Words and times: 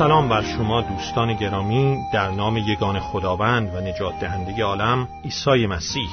سلام 0.00 0.28
بر 0.28 0.42
شما 0.42 0.80
دوستان 0.80 1.34
گرامی 1.34 1.98
در 2.12 2.30
نام 2.30 2.56
یگان 2.56 3.00
خداوند 3.00 3.74
و 3.74 3.80
نجات 3.80 4.20
دهنده 4.20 4.64
عالم 4.64 5.08
عیسی 5.24 5.66
مسیح. 5.66 6.08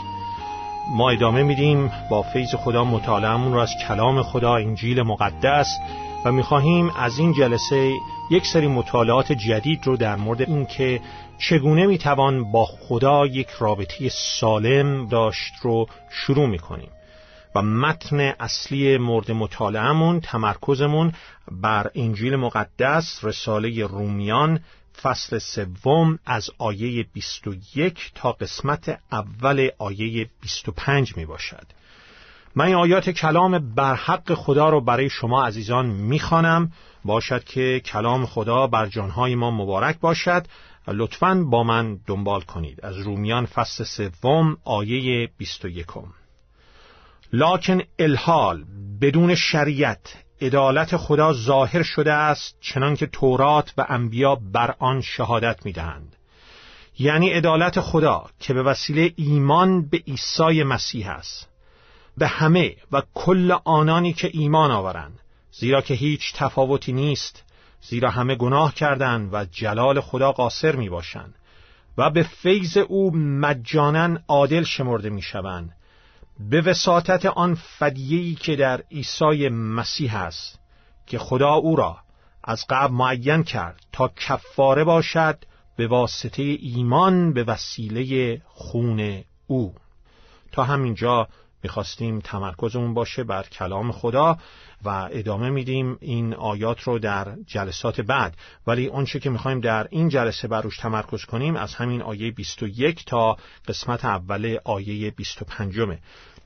ما 0.89 1.09
ادامه 1.09 1.43
میدیم 1.43 1.91
با 2.09 2.21
فیض 2.21 2.55
خدا 2.55 2.83
مطالعهمون 2.83 3.53
رو 3.53 3.59
از 3.59 3.69
کلام 3.87 4.23
خدا 4.23 4.55
انجیل 4.55 5.01
مقدس 5.01 5.67
و 6.25 6.31
می‌خواهیم 6.31 6.91
از 6.99 7.19
این 7.19 7.33
جلسه 7.33 7.93
یک 8.31 8.45
سری 8.45 8.67
مطالعات 8.67 9.31
جدید 9.31 9.87
رو 9.87 9.97
در 9.97 10.15
مورد 10.15 10.41
اینکه 10.41 11.01
چگونه 11.37 11.85
می‌توان 11.85 12.51
با 12.51 12.65
خدا 12.65 13.25
یک 13.25 13.49
رابطه 13.59 14.09
سالم 14.09 15.07
داشت 15.07 15.53
رو 15.61 15.87
شروع 16.09 16.47
می‌کنیم. 16.47 16.89
و 17.55 17.61
متن 17.61 18.19
اصلی 18.19 18.97
مورد 18.97 19.31
مطالعهمون 19.31 20.19
تمرکزمون 20.19 21.13
بر 21.51 21.91
انجیل 21.95 22.35
مقدس 22.35 23.19
رساله 23.23 23.85
رومیان 23.85 24.59
فصل 25.01 25.37
سوم 25.37 26.19
از 26.25 26.49
آیه 26.57 27.05
21 27.13 28.11
تا 28.15 28.31
قسمت 28.31 28.99
اول 29.11 29.69
آیه 29.77 30.29
25 30.41 31.17
می 31.17 31.25
باشد. 31.25 31.65
من 32.55 32.73
آیات 32.73 33.09
کلام 33.09 33.73
برحق 33.75 34.33
خدا 34.33 34.69
رو 34.69 34.81
برای 34.81 35.09
شما 35.09 35.45
عزیزان 35.45 35.85
می‌خوانم 35.85 36.71
باشد 37.05 37.43
که 37.43 37.81
کلام 37.85 38.25
خدا 38.25 38.67
بر 38.67 38.85
جانهای 38.85 39.35
ما 39.35 39.51
مبارک 39.51 39.99
باشد. 39.99 40.47
لطفاً 40.87 41.43
با 41.49 41.63
من 41.63 41.99
دنبال 42.07 42.41
کنید. 42.41 42.85
از 42.85 42.97
رومیان 42.97 43.45
فصل 43.45 43.83
سوم 43.83 44.57
آیه 44.63 45.29
21 45.37 45.85
لاکن 47.33 47.81
الحال 47.99 48.65
بدون 49.01 49.35
شریعت 49.35 50.15
عدالت 50.41 50.97
خدا 50.97 51.33
ظاهر 51.33 51.83
شده 51.83 52.13
است 52.13 52.57
چنانکه 52.61 53.07
تورات 53.07 53.73
و 53.77 53.85
انبیا 53.89 54.35
بر 54.35 54.75
آن 54.79 55.01
شهادت 55.01 55.65
می‌دهند. 55.65 56.15
یعنی 56.99 57.29
عدالت 57.29 57.79
خدا 57.79 58.25
که 58.39 58.53
به 58.53 58.63
وسیله 58.63 59.13
ایمان 59.15 59.89
به 59.89 59.97
عیسی 59.97 60.63
مسیح 60.63 61.09
است. 61.09 61.49
به 62.17 62.27
همه 62.27 62.75
و 62.91 63.01
کل 63.13 63.57
آنانی 63.65 64.13
که 64.13 64.29
ایمان 64.33 64.71
آورند. 64.71 65.19
زیرا 65.51 65.81
که 65.81 65.93
هیچ 65.93 66.33
تفاوتی 66.35 66.93
نیست 66.93 67.43
زیرا 67.81 68.09
همه 68.09 68.35
گناه 68.35 68.73
کردند 68.73 69.33
و 69.33 69.45
جلال 69.45 70.01
خدا 70.01 70.31
قاصر 70.31 70.75
می 70.75 70.89
باشند 70.89 71.35
و 71.97 72.09
به 72.09 72.23
فیض 72.23 72.77
او 72.77 73.15
مجانا 73.15 74.19
عادل 74.27 74.63
شمرده 74.63 75.09
می 75.09 75.21
شوند 75.21 75.76
به 76.39 76.61
وساطت 76.61 77.25
آن 77.25 77.55
فدیهی 77.55 78.35
که 78.35 78.55
در 78.55 78.83
عیسی 78.91 79.49
مسیح 79.49 80.15
است 80.15 80.59
که 81.07 81.17
خدا 81.19 81.53
او 81.53 81.75
را 81.75 81.97
از 82.43 82.65
قبل 82.69 82.93
معین 82.93 83.43
کرد 83.43 83.79
تا 83.91 84.07
کفاره 84.07 84.83
باشد 84.83 85.43
به 85.77 85.87
واسطه 85.87 86.43
ایمان 86.43 87.33
به 87.33 87.43
وسیله 87.43 88.41
خون 88.45 89.23
او. 89.47 89.75
تا 90.51 90.63
همینجا 90.63 91.27
می‌خواستیم 91.67 92.19
تمرکزمون 92.19 92.93
باشه 92.93 93.23
بر 93.23 93.43
کلام 93.43 93.91
خدا 93.91 94.37
و 94.85 95.09
ادامه 95.11 95.49
میدیم 95.49 95.97
این 96.01 96.33
آیات 96.33 96.81
رو 96.81 96.99
در 96.99 97.35
جلسات 97.47 98.01
بعد. 98.01 98.37
ولی 98.67 98.89
آنچه 98.89 99.19
که 99.19 99.29
می‌خوایم 99.29 99.59
در 99.59 99.87
این 99.91 100.09
جلسه 100.09 100.47
بر 100.47 100.61
روش 100.61 100.77
تمرکز 100.77 101.25
کنیم 101.25 101.55
از 101.55 101.75
همین 101.75 102.01
آیه 102.01 102.31
21 102.31 103.05
تا 103.05 103.37
قسمت 103.67 104.05
اول 104.05 104.57
آیه 104.63 105.11
25 105.11 105.75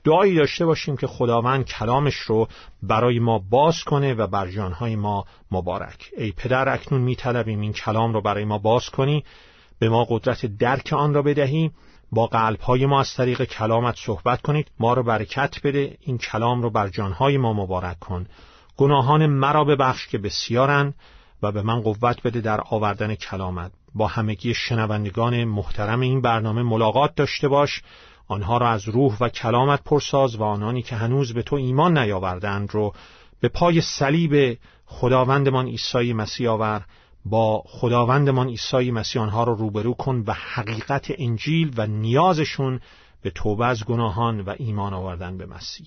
دعایی 0.04 0.34
داشته 0.34 0.66
باشیم 0.66 0.96
که 0.96 1.06
خداوند 1.06 1.64
کلامش 1.64 2.14
رو 2.14 2.48
برای 2.82 3.18
ما 3.18 3.38
باز 3.38 3.84
کنه 3.84 4.14
و 4.14 4.26
بر 4.26 4.50
جانهای 4.50 4.96
ما 4.96 5.24
مبارک. 5.50 6.10
ای 6.16 6.32
پدر 6.32 6.68
اکنون 6.68 7.00
میطلبیم 7.00 7.60
این 7.60 7.72
کلام 7.72 8.12
رو 8.12 8.20
برای 8.20 8.44
ما 8.44 8.58
باز 8.58 8.90
کنی. 8.90 9.24
به 9.78 9.88
ما 9.88 10.06
قدرت 10.08 10.46
درک 10.46 10.92
آن 10.92 11.14
را 11.14 11.22
بدهی. 11.22 11.70
با 12.12 12.26
قلبهای 12.26 12.86
ما 12.86 13.00
از 13.00 13.14
طریق 13.14 13.44
کلامت 13.44 13.96
صحبت 13.98 14.42
کنید. 14.42 14.70
ما 14.78 14.94
رو 14.94 15.02
برکت 15.02 15.56
بده. 15.64 15.96
این 16.00 16.18
کلام 16.18 16.62
رو 16.62 16.70
بر 16.70 16.88
جانهای 16.88 17.38
ما 17.38 17.52
مبارک 17.52 17.98
کن. 17.98 18.26
گناهان 18.76 19.26
مرا 19.26 19.64
ببخش 19.64 20.08
که 20.08 20.18
بسیارن 20.18 20.94
و 21.42 21.52
به 21.52 21.62
من 21.62 21.80
قوت 21.80 22.22
بده 22.22 22.40
در 22.40 22.60
آوردن 22.70 23.14
کلامت. 23.14 23.72
با 23.94 24.06
همگی 24.06 24.54
شنوندگان 24.54 25.44
محترم 25.44 26.00
این 26.00 26.20
برنامه 26.20 26.62
ملاقات 26.62 27.14
داشته 27.14 27.48
باش. 27.48 27.82
آنها 28.28 28.56
را 28.58 28.68
از 28.68 28.88
روح 28.88 29.16
و 29.20 29.28
کلامت 29.28 29.84
پرساز 29.84 30.36
و 30.36 30.42
آنانی 30.42 30.82
که 30.82 30.96
هنوز 30.96 31.34
به 31.34 31.42
تو 31.42 31.56
ایمان 31.56 31.98
نیاوردند 31.98 32.70
رو 32.70 32.92
به 33.40 33.48
پای 33.48 33.80
صلیب 33.80 34.58
خداوندمان 34.86 35.66
عیسی 35.66 36.12
مسیح 36.12 36.50
آور 36.50 36.84
با 37.24 37.62
خداوندمان 37.66 38.48
عیسی 38.48 38.90
مسیح 38.90 39.22
آنها 39.22 39.44
را 39.44 39.52
رو 39.52 39.58
روبرو 39.58 39.94
کن 39.94 40.24
و 40.26 40.32
حقیقت 40.32 41.12
انجیل 41.18 41.72
و 41.76 41.86
نیازشون 41.86 42.80
به 43.22 43.30
توبه 43.30 43.66
از 43.66 43.84
گناهان 43.84 44.40
و 44.40 44.54
ایمان 44.58 44.94
آوردن 44.94 45.38
به 45.38 45.46
مسیح. 45.46 45.86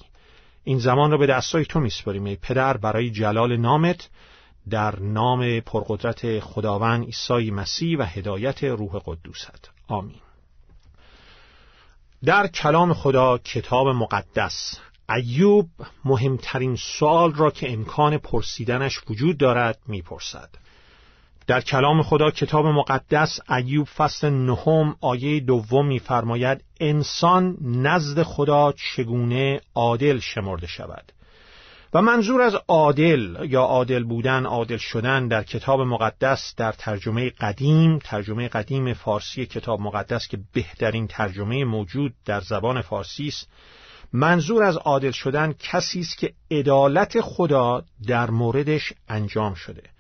این 0.64 0.80
زمان 0.80 1.12
را 1.12 1.18
به 1.18 1.26
دستای 1.26 1.66
تو 1.66 1.80
میسپاریم 1.80 2.26
ای 2.26 2.36
پدر 2.36 2.78
برای 2.78 3.10
جلال 3.10 3.58
نامت 3.58 4.10
در 4.70 5.00
نام 5.00 5.60
پرقدرت 5.60 6.40
خداوند 6.40 7.06
عیسی 7.06 7.52
مسیح 7.52 7.98
و 7.98 8.04
هدایت 8.04 8.64
روح 8.64 9.02
قدوست. 9.06 9.70
آمین. 9.88 10.22
در 12.24 12.48
کلام 12.48 12.94
خدا 12.94 13.38
کتاب 13.38 13.88
مقدس 13.88 14.80
ایوب 15.10 15.70
مهمترین 16.06 16.76
سوال 16.76 17.34
را 17.34 17.52
که 17.52 17.74
امکان 17.74 18.18
پرسیدنش 18.18 19.00
وجود 19.10 19.38
دارد 19.38 19.80
می‌پرسد. 19.88 20.50
در 21.48 21.62
کلام 21.62 22.04
خدا 22.04 22.32
کتاب 22.32 22.66
مقدس 22.66 23.40
ایوب 23.50 23.88
فصل 23.88 24.30
نهم 24.30 24.96
آیه 25.02 25.40
دوم 25.40 25.88
میفرماید 25.88 26.64
انسان 26.80 27.58
نزد 27.62 28.24
خدا 28.24 28.72
چگونه 28.72 29.62
عادل 29.76 30.20
شمرده 30.20 30.68
شود؟ 30.68 31.12
و 31.94 32.02
منظور 32.02 32.42
از 32.42 32.56
عادل 32.68 33.38
یا 33.50 33.62
عادل 33.62 34.04
بودن 34.04 34.46
عادل 34.46 34.78
شدن 34.78 35.28
در 35.28 35.44
کتاب 35.44 35.82
مقدس 35.82 36.54
در 36.58 36.72
ترجمه 36.72 37.30
قدیم 37.30 38.00
ترجمه 38.00 38.48
قدیم 38.48 38.94
فارسی 38.94 39.46
کتاب 39.46 39.80
مقدس 39.80 40.28
که 40.28 40.40
بهترین 40.54 41.08
ترجمه 41.08 41.64
موجود 41.64 42.14
در 42.26 42.42
زبان 42.42 42.82
فارسی 42.82 43.28
است 43.28 43.50
منظور 44.14 44.64
از 44.64 44.78
عادل 44.78 45.12
شدن 45.12 45.54
کسی 45.60 46.00
است 46.00 46.18
که 46.18 46.34
عدالت 46.52 47.22
خدا 47.22 47.84
در 48.08 48.30
موردش 48.30 48.94
انجام 49.10 49.54
شده. 49.54 49.95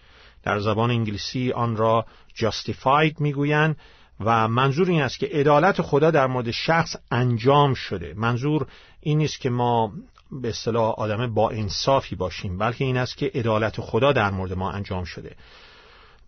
در 0.45 0.59
زبان 0.59 0.91
انگلیسی 0.91 1.51
آن 1.51 1.77
را 1.77 2.05
justified 2.35 3.19
می‌گویند 3.19 3.77
و 4.19 4.47
منظور 4.47 4.89
این 4.89 5.01
است 5.01 5.19
که 5.19 5.25
عدالت 5.25 5.81
خدا 5.81 6.11
در 6.11 6.27
مورد 6.27 6.51
شخص 6.51 6.95
انجام 7.11 7.73
شده. 7.73 8.13
منظور 8.17 8.67
این 9.01 9.17
نیست 9.17 9.39
که 9.39 9.49
ما 9.49 9.93
به 10.31 10.49
اصطلاح 10.49 10.93
آدم 10.93 11.33
با 11.33 11.49
انصافی 11.49 12.15
باشیم 12.15 12.57
بلکه 12.57 12.85
این 12.85 12.97
است 12.97 13.17
که 13.17 13.31
عدالت 13.35 13.81
خدا 13.81 14.11
در 14.11 14.31
مورد 14.31 14.53
ما 14.53 14.71
انجام 14.71 15.03
شده. 15.03 15.35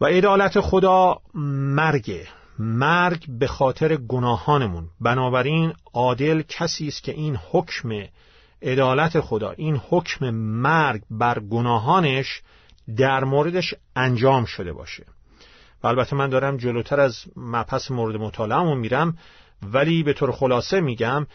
و 0.01 0.05
عدالت 0.05 0.59
خدا 0.59 1.17
مرگ 1.34 2.28
مرگ 2.59 3.25
به 3.39 3.47
خاطر 3.47 3.95
گناهانمون. 3.95 4.88
بنابراین 5.01 5.73
عادل 5.94 6.41
کسی 6.41 6.88
است 6.88 7.03
که 7.03 7.11
این 7.11 7.39
حکم 7.51 7.89
عدالت 8.61 9.19
خدا 9.19 9.51
این 9.51 9.81
حکم 9.89 10.29
مرگ 10.29 11.01
بر 11.11 11.39
گناهانش 11.39 12.41
در 12.95 13.23
موردش 13.23 13.73
انجام 13.95 14.45
شده 14.45 14.73
باشه. 14.73 15.05
و 15.83 15.87
البته 15.87 16.15
من 16.15 16.29
دارم 16.29 16.57
جلوتر 16.57 16.99
از 16.99 17.23
مپس 17.35 17.91
مورد 17.91 18.16
مطالعهمون 18.16 18.78
میرم 18.78 19.17
ولی 19.73 20.03
به 20.03 20.13
طور 20.13 20.31
خلاصه 20.31 20.81
میگم 20.81 21.28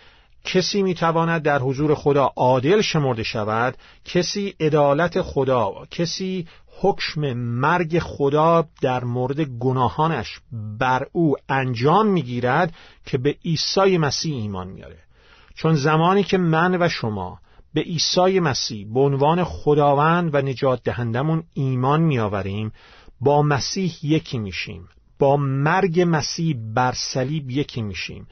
کسی 0.45 0.83
می‌تواند 0.83 1.43
در 1.43 1.59
حضور 1.59 1.95
خدا 1.95 2.33
عادل 2.37 2.81
شمرده 2.81 3.23
شود 3.23 3.77
کسی 4.05 4.55
عدالت 4.61 5.23
خدا 5.23 5.73
کسی 5.91 6.49
حکم 6.81 7.33
مرگ 7.33 7.99
خدا 7.99 8.65
در 8.81 9.05
مورد 9.05 9.41
گناهانش 9.41 10.41
بر 10.79 11.07
او 11.13 11.37
انجام 11.49 12.07
می‌گیرد 12.07 12.75
که 13.07 13.19
به 13.19 13.37
عیسی 13.45 13.99
مسیح 13.99 14.35
ایمان 14.37 14.69
میاره 14.69 14.99
چون 15.55 15.75
زمانی 15.75 16.25
که 16.25 16.39
من 16.39 16.83
و 16.83 16.89
شما 16.89 17.39
به 17.75 17.81
عیسی 17.81 18.41
مسیح 18.41 18.87
به 18.95 19.01
عنوان 19.01 19.45
خداوند 19.45 20.35
و 20.35 20.39
نجات 20.43 20.83
دهندمون 20.83 21.43
ایمان 21.55 22.01
میآوریم 22.01 22.73
با 23.21 23.43
مسیح 23.43 23.95
یکی 24.03 24.39
میشیم 24.39 24.89
با 25.19 25.37
مرگ 25.37 26.05
مسیح 26.09 26.57
بر 26.75 26.93
صلیب 26.93 27.51
یکی 27.51 27.83
میشیم 27.83 28.27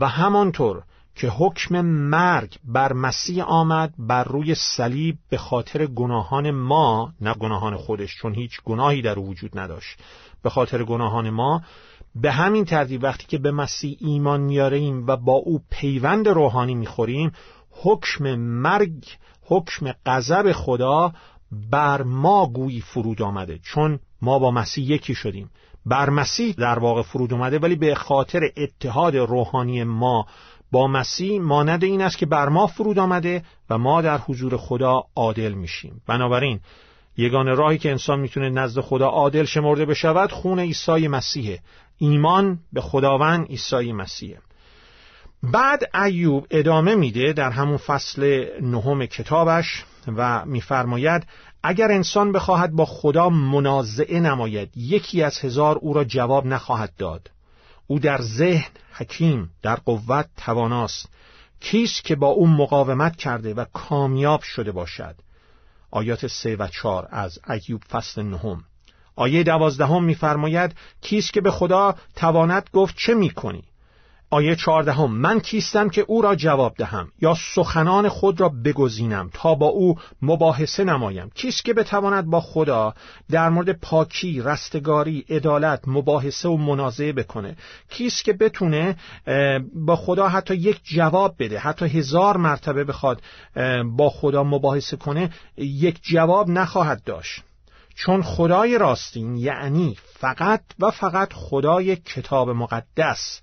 و 0.00 0.08
همانطور 0.08 0.82
که 1.14 1.28
حکم 1.28 1.80
مرگ 1.80 2.56
بر 2.64 2.92
مسیح 2.92 3.44
آمد 3.44 3.94
بر 3.98 4.24
روی 4.24 4.54
صلیب 4.54 5.18
به 5.28 5.38
خاطر 5.38 5.86
گناهان 5.86 6.50
ما 6.50 7.12
نه 7.20 7.34
گناهان 7.34 7.76
خودش 7.76 8.16
چون 8.16 8.34
هیچ 8.34 8.60
گناهی 8.64 9.02
در 9.02 9.18
او 9.18 9.28
وجود 9.28 9.58
نداشت 9.58 9.98
به 10.42 10.50
خاطر 10.50 10.84
گناهان 10.84 11.30
ما 11.30 11.62
به 12.14 12.32
همین 12.32 12.64
ترتیب 12.64 13.02
وقتی 13.02 13.26
که 13.26 13.38
به 13.38 13.50
مسیح 13.50 13.96
ایمان 14.00 14.40
میاریم 14.40 15.06
و 15.06 15.16
با 15.16 15.32
او 15.32 15.60
پیوند 15.70 16.28
روحانی 16.28 16.74
می‌خوریم 16.74 17.32
حکم 17.82 18.34
مرگ 18.34 19.04
حکم 19.42 19.92
غضب 20.06 20.52
خدا 20.52 21.12
بر 21.70 22.02
ما 22.02 22.46
گویی 22.46 22.80
فرود 22.80 23.22
آمده. 23.22 23.58
چون 23.58 23.98
ما 24.22 24.38
با 24.38 24.50
مسیح 24.50 24.84
یکی 24.84 25.14
شدیم. 25.14 25.50
بر 25.86 26.10
مسیح 26.10 26.54
در 26.58 26.78
واقع 26.78 27.02
فرود 27.02 27.32
اومده 27.32 27.58
ولی 27.58 27.76
به 27.76 27.94
خاطر 27.94 28.40
اتحاد 28.56 29.16
روحانی 29.16 29.84
ما 29.84 30.26
با 30.72 30.86
مسیح 30.86 31.40
مانند 31.40 31.84
این 31.84 32.02
است 32.02 32.18
که 32.18 32.26
بر 32.26 32.48
ما 32.48 32.66
فرود 32.66 32.98
آمده 32.98 33.44
و 33.70 33.78
ما 33.78 34.02
در 34.02 34.18
حضور 34.18 34.56
خدا 34.56 35.02
عادل 35.16 35.52
میشیم. 35.52 36.02
بنابراین 36.06 36.60
یگان 37.16 37.46
راهی 37.56 37.78
که 37.78 37.90
انسان 37.90 38.20
می‌تونه 38.20 38.50
نزد 38.50 38.80
خدا 38.80 39.08
عادل 39.08 39.44
شمرده 39.44 39.84
بشود 39.84 40.32
خون 40.32 40.58
عیسی 40.58 41.08
مسیحه. 41.08 41.58
ایمان 41.98 42.58
به 42.72 42.80
خداوند 42.80 43.46
عیسی 43.46 43.92
مسیحه. 43.92 44.38
بعد 45.52 45.96
ایوب 45.96 46.46
ادامه 46.50 46.94
میده 46.94 47.32
در 47.32 47.50
همون 47.50 47.76
فصل 47.76 48.46
نهم 48.60 49.06
کتابش 49.06 49.84
و 50.16 50.44
میفرماید 50.44 51.26
اگر 51.62 51.92
انسان 51.92 52.32
بخواهد 52.32 52.72
با 52.72 52.84
خدا 52.84 53.28
منازعه 53.28 54.20
نماید 54.20 54.76
یکی 54.76 55.22
از 55.22 55.38
هزار 55.38 55.76
او 55.76 55.94
را 55.94 56.04
جواب 56.04 56.46
نخواهد 56.46 56.92
داد. 56.98 57.30
او 57.86 57.98
در 57.98 58.22
ذهن 58.22 58.70
حکیم 58.92 59.50
در 59.62 59.76
قوت 59.76 60.26
تواناست. 60.36 61.08
کیست 61.60 62.04
که 62.04 62.16
با 62.16 62.26
او 62.26 62.46
مقاومت 62.46 63.16
کرده 63.16 63.54
و 63.54 63.64
کامیاب 63.72 64.42
شده 64.42 64.72
باشد؟ 64.72 65.14
آیات 65.90 66.26
سه 66.26 66.56
و 66.56 66.68
چار 66.68 67.08
از 67.10 67.38
ایوب 67.48 67.82
فصل 67.90 68.22
نهم. 68.22 68.64
آیه 69.16 69.42
دوازدهم 69.42 70.04
میفرماید 70.04 70.74
کیست 71.00 71.32
که 71.32 71.40
به 71.40 71.50
خدا 71.50 71.94
تواند 72.16 72.70
گفت 72.72 72.94
چه 72.96 73.14
می‌کنی؟ 73.14 73.64
آیه 74.34 74.56
چهاردهم 74.56 75.10
من 75.10 75.40
کیستم 75.40 75.88
که 75.88 76.04
او 76.08 76.22
را 76.22 76.34
جواب 76.34 76.74
دهم 76.76 77.12
یا 77.20 77.36
سخنان 77.54 78.08
خود 78.08 78.40
را 78.40 78.48
بگزینم 78.48 79.30
تا 79.32 79.54
با 79.54 79.66
او 79.66 79.98
مباحثه 80.22 80.84
نمایم؟ 80.84 81.30
کیست 81.34 81.64
که 81.64 81.74
بتواند 81.74 82.26
با 82.26 82.40
خدا 82.40 82.94
در 83.30 83.48
مورد 83.48 83.72
پاکی 83.72 84.40
رستگاری 84.40 85.24
عدالت 85.28 85.80
مباحثه 85.86 86.48
و 86.48 86.56
منازعه 86.56 87.12
بکنه؟ 87.12 87.56
کیست 87.90 88.24
که 88.24 88.32
بتونه 88.32 88.96
با 89.74 89.96
خدا 89.96 90.28
حتی 90.28 90.54
یک 90.54 90.80
جواب 90.84 91.34
بده 91.38 91.58
حتی 91.58 91.84
هزار 91.84 92.36
مرتبه 92.36 92.84
بخواد 92.84 93.22
با 93.84 94.10
خدا 94.10 94.44
مباحثه 94.44 94.96
کنه 94.96 95.30
یک 95.56 96.00
جواب 96.02 96.50
نخواهد 96.50 97.02
داشت. 97.04 97.42
چون 97.94 98.22
خدای 98.22 98.78
راستین 98.78 99.36
یعنی 99.36 99.96
فقط 100.18 100.62
و 100.78 100.90
فقط 100.90 101.32
خدای 101.32 101.96
کتاب 101.96 102.50
مقدس. 102.50 103.40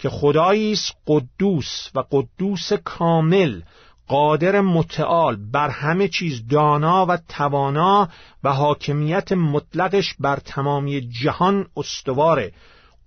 که 0.00 0.08
خدایی 0.08 0.72
است 0.72 0.92
قدوس 1.06 1.90
و 1.94 2.04
قدوس 2.10 2.72
کامل 2.72 3.60
قادر 4.08 4.60
متعال 4.60 5.36
بر 5.36 5.68
همه 5.68 6.08
چیز 6.08 6.48
دانا 6.48 7.06
و 7.06 7.18
توانا 7.28 8.08
و 8.44 8.52
حاکمیت 8.52 9.32
مطلقش 9.32 10.14
بر 10.20 10.36
تمامی 10.36 11.00
جهان 11.00 11.66
استواره. 11.76 12.52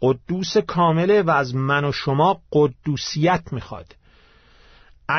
قدوس 0.01 0.57
کامله 0.57 1.22
و 1.22 1.30
از 1.30 1.56
من 1.56 1.86
و 1.86 1.92
شما 1.92 2.42
قدوسیت 2.51 3.44
می‌خواد. 3.51 3.96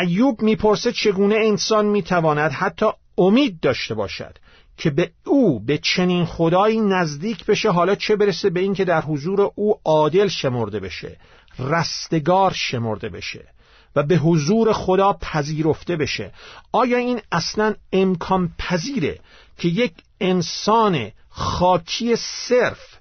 ایوب 0.01 0.43
می‌پرسه 0.43 0.93
چگونه 0.93 1.35
انسان 1.35 1.87
می‌تواند 1.87 2.51
حتی 2.51 2.87
امید 3.19 3.61
داشته 3.61 3.95
باشد 3.95 4.39
که 4.77 4.91
به 4.91 5.11
او 5.25 5.61
به 5.61 5.79
چنین 5.79 6.25
خدایی 6.25 6.81
نزدیک 6.81 7.47
بشه 7.47 7.71
حالا 7.71 7.95
چه 7.95 8.17
برسه 8.17 8.51
به 8.51 8.61
اینکه 8.61 8.85
در 8.85 9.01
حضور 9.01 9.51
او 9.55 9.81
عادل 9.85 10.29
شمرده 10.29 10.81
بشه. 10.81 11.17
رستگار 11.59 12.53
شمرده 12.53 13.09
بشه 13.09 13.49
و 13.97 14.03
به 14.03 14.17
حضور 14.17 14.73
خدا 14.73 15.13
پذیرفته 15.13 15.97
بشه. 15.97 16.33
آیا 16.73 16.99
این 16.99 17.21
اصلا 17.33 17.75
امکان 17.93 18.53
پذیره 18.59 19.21
که 19.59 19.69
یک 19.69 19.93
انسان 20.21 21.11
خاکی 21.29 22.17
صرف 22.17 22.99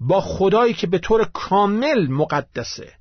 با 0.00 0.20
خدایی 0.20 0.74
که 0.74 0.86
به 0.86 0.98
طور 0.98 1.24
کامل 1.24 2.08
مقدسه 2.08 2.92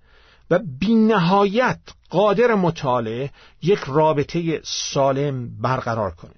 و 0.51 0.59
بینهایت 0.79 1.79
قادر 2.09 2.55
مطالعه 2.55 3.31
یک 3.61 3.79
رابطه 3.87 4.61
سالم 4.63 5.61
برقرار 5.61 6.11
کنه؟ 6.11 6.31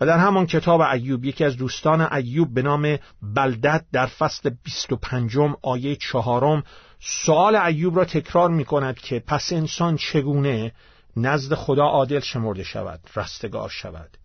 و 0.00 0.06
در 0.06 0.18
همان 0.18 0.46
کتاب 0.46 0.80
ایوب 0.80 1.24
یکی 1.24 1.44
از 1.44 1.56
دوستان 1.56 2.12
ایوب 2.12 2.54
به 2.54 2.62
نام 2.62 2.98
بلدت 3.22 3.84
در 3.92 4.06
فصل 4.06 4.50
25 4.64 5.36
آیه 5.62 5.96
چهارم 5.96 6.62
سوال 7.06 7.56
ایوب 7.56 7.96
را 7.96 8.04
تکرار 8.04 8.50
می 8.50 8.64
کند 8.64 8.98
که 8.98 9.22
پس 9.26 9.52
انسان 9.52 9.96
چگونه 9.96 10.72
نزد 11.16 11.54
خدا 11.54 11.84
عادل 11.84 12.20
شمرده 12.20 12.62
شود 12.62 13.00
رستگار 13.16 13.68
شود؟ 13.68 14.16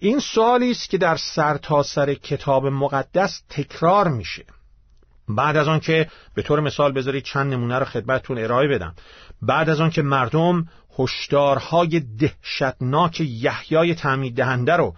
این 0.00 0.18
سوالی 0.18 0.70
است 0.70 0.90
که 0.90 0.98
در 0.98 1.16
سرتاسر 1.16 2.06
سر 2.06 2.14
کتاب 2.14 2.66
مقدس 2.66 3.42
تکرار 3.50 4.08
میشه. 4.08 4.44
بعد 5.28 5.56
از 5.56 5.68
آن 5.68 5.80
که 5.80 6.10
به 6.34 6.42
طور 6.42 6.60
مثال 6.60 6.92
بذارید 6.92 7.24
چند 7.24 7.52
نمونه 7.52 7.78
رو 7.78 7.84
خدمتتون 7.84 8.38
ارائه 8.38 8.68
بدم. 8.68 8.94
بعد 9.42 9.70
از 9.70 9.80
آن 9.80 9.90
که 9.90 10.02
مردم 10.02 10.68
هشدارهای 10.98 12.00
دهشتناک 12.00 13.20
یحیای 13.20 13.94
تعمید 13.94 14.36
دهنده 14.36 14.72
رو 14.72 14.94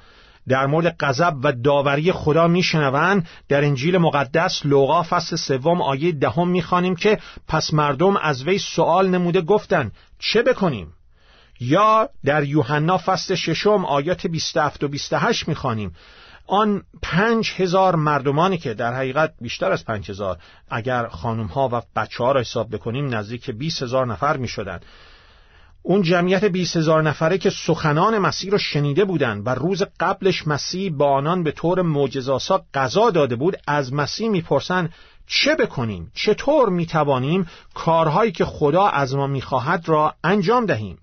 در 0.49 0.67
مورد 0.67 0.97
غضب 1.00 1.35
و 1.43 1.53
داوری 1.53 2.12
خدا 2.12 2.49
میشنوند. 2.49 3.29
در 3.49 3.65
انجیل 3.65 3.99
مقدس 3.99 4.67
لوقا 4.67 5.03
فصل 5.03 5.37
سوم 5.37 5.83
آیه 5.83 6.12
دهم 6.12 6.49
می‌خوانیم 6.49 6.97
که 6.97 7.19
پس 7.49 7.75
مردم 7.75 8.17
از 8.17 8.43
وی 8.43 8.59
سوال 8.59 9.09
نموده 9.09 9.41
گفتند 9.41 9.93
چه 10.19 10.43
بکنیم؟ 10.43 10.93
یا 11.61 12.09
در 12.25 12.45
یوحنا 12.45 12.99
فصل 12.99 13.35
ششم 13.35 13.85
آیات 13.85 14.27
27 14.27 14.85
و 14.85 14.89
28 14.89 15.49
می‌خوانیم. 15.49 15.95
آن 16.47 16.83
پنج 17.03 17.53
هزار 17.56 17.97
مردمانی 17.97 18.59
که 18.59 18.75
در 18.75 18.94
حقیقت 18.94 19.35
بیشتر 19.41 19.73
از 19.73 19.85
پنج 19.85 20.11
هزار 20.11 20.39
اگر 20.71 21.09
خانم 21.09 21.47
ها 21.47 21.69
و 21.73 21.83
بچه 21.97 22.25
ها 22.25 22.33
را 22.33 22.41
حساب 22.41 22.71
بکنیم 22.71 23.15
نزدیک 23.15 23.51
20 23.51 23.83
هزار 23.83 24.06
نفر 24.06 24.37
می 24.37 24.49
شدن. 24.49 24.81
اون 25.88 26.02
جمعیت 26.02 26.44
20 26.44 26.76
هزار 26.76 27.02
نفره 27.02 27.38
که 27.38 27.50
سخنان 27.50 28.19
مسیح 28.19 28.50
را 28.50 28.58
شنیده 28.58 29.05
بودند 29.05 29.46
و 29.46 29.50
روز 29.50 29.82
قبلش 30.00 30.46
مسیح 30.46 30.93
با 30.93 31.11
آنان 31.11 31.43
به 31.43 31.52
طور 31.52 31.82
معجزاسا 31.82 32.64
قضا 32.75 33.11
داده 33.11 33.37
بود 33.37 33.56
از 33.67 33.93
مسیح 33.93 34.29
می‌پرسند 34.29 34.93
چه 35.26 35.55
بکنیم؟ 35.55 36.12
چطور 36.14 36.69
می‌توانیم 36.69 37.46
کارهایی 37.74 38.32
که 38.32 38.44
خدا 38.44 38.86
از 38.86 39.15
ما 39.15 39.27
می‌خواهد 39.27 39.89
را 39.89 40.15
انجام 40.24 40.67
دهیم؟ 40.67 40.98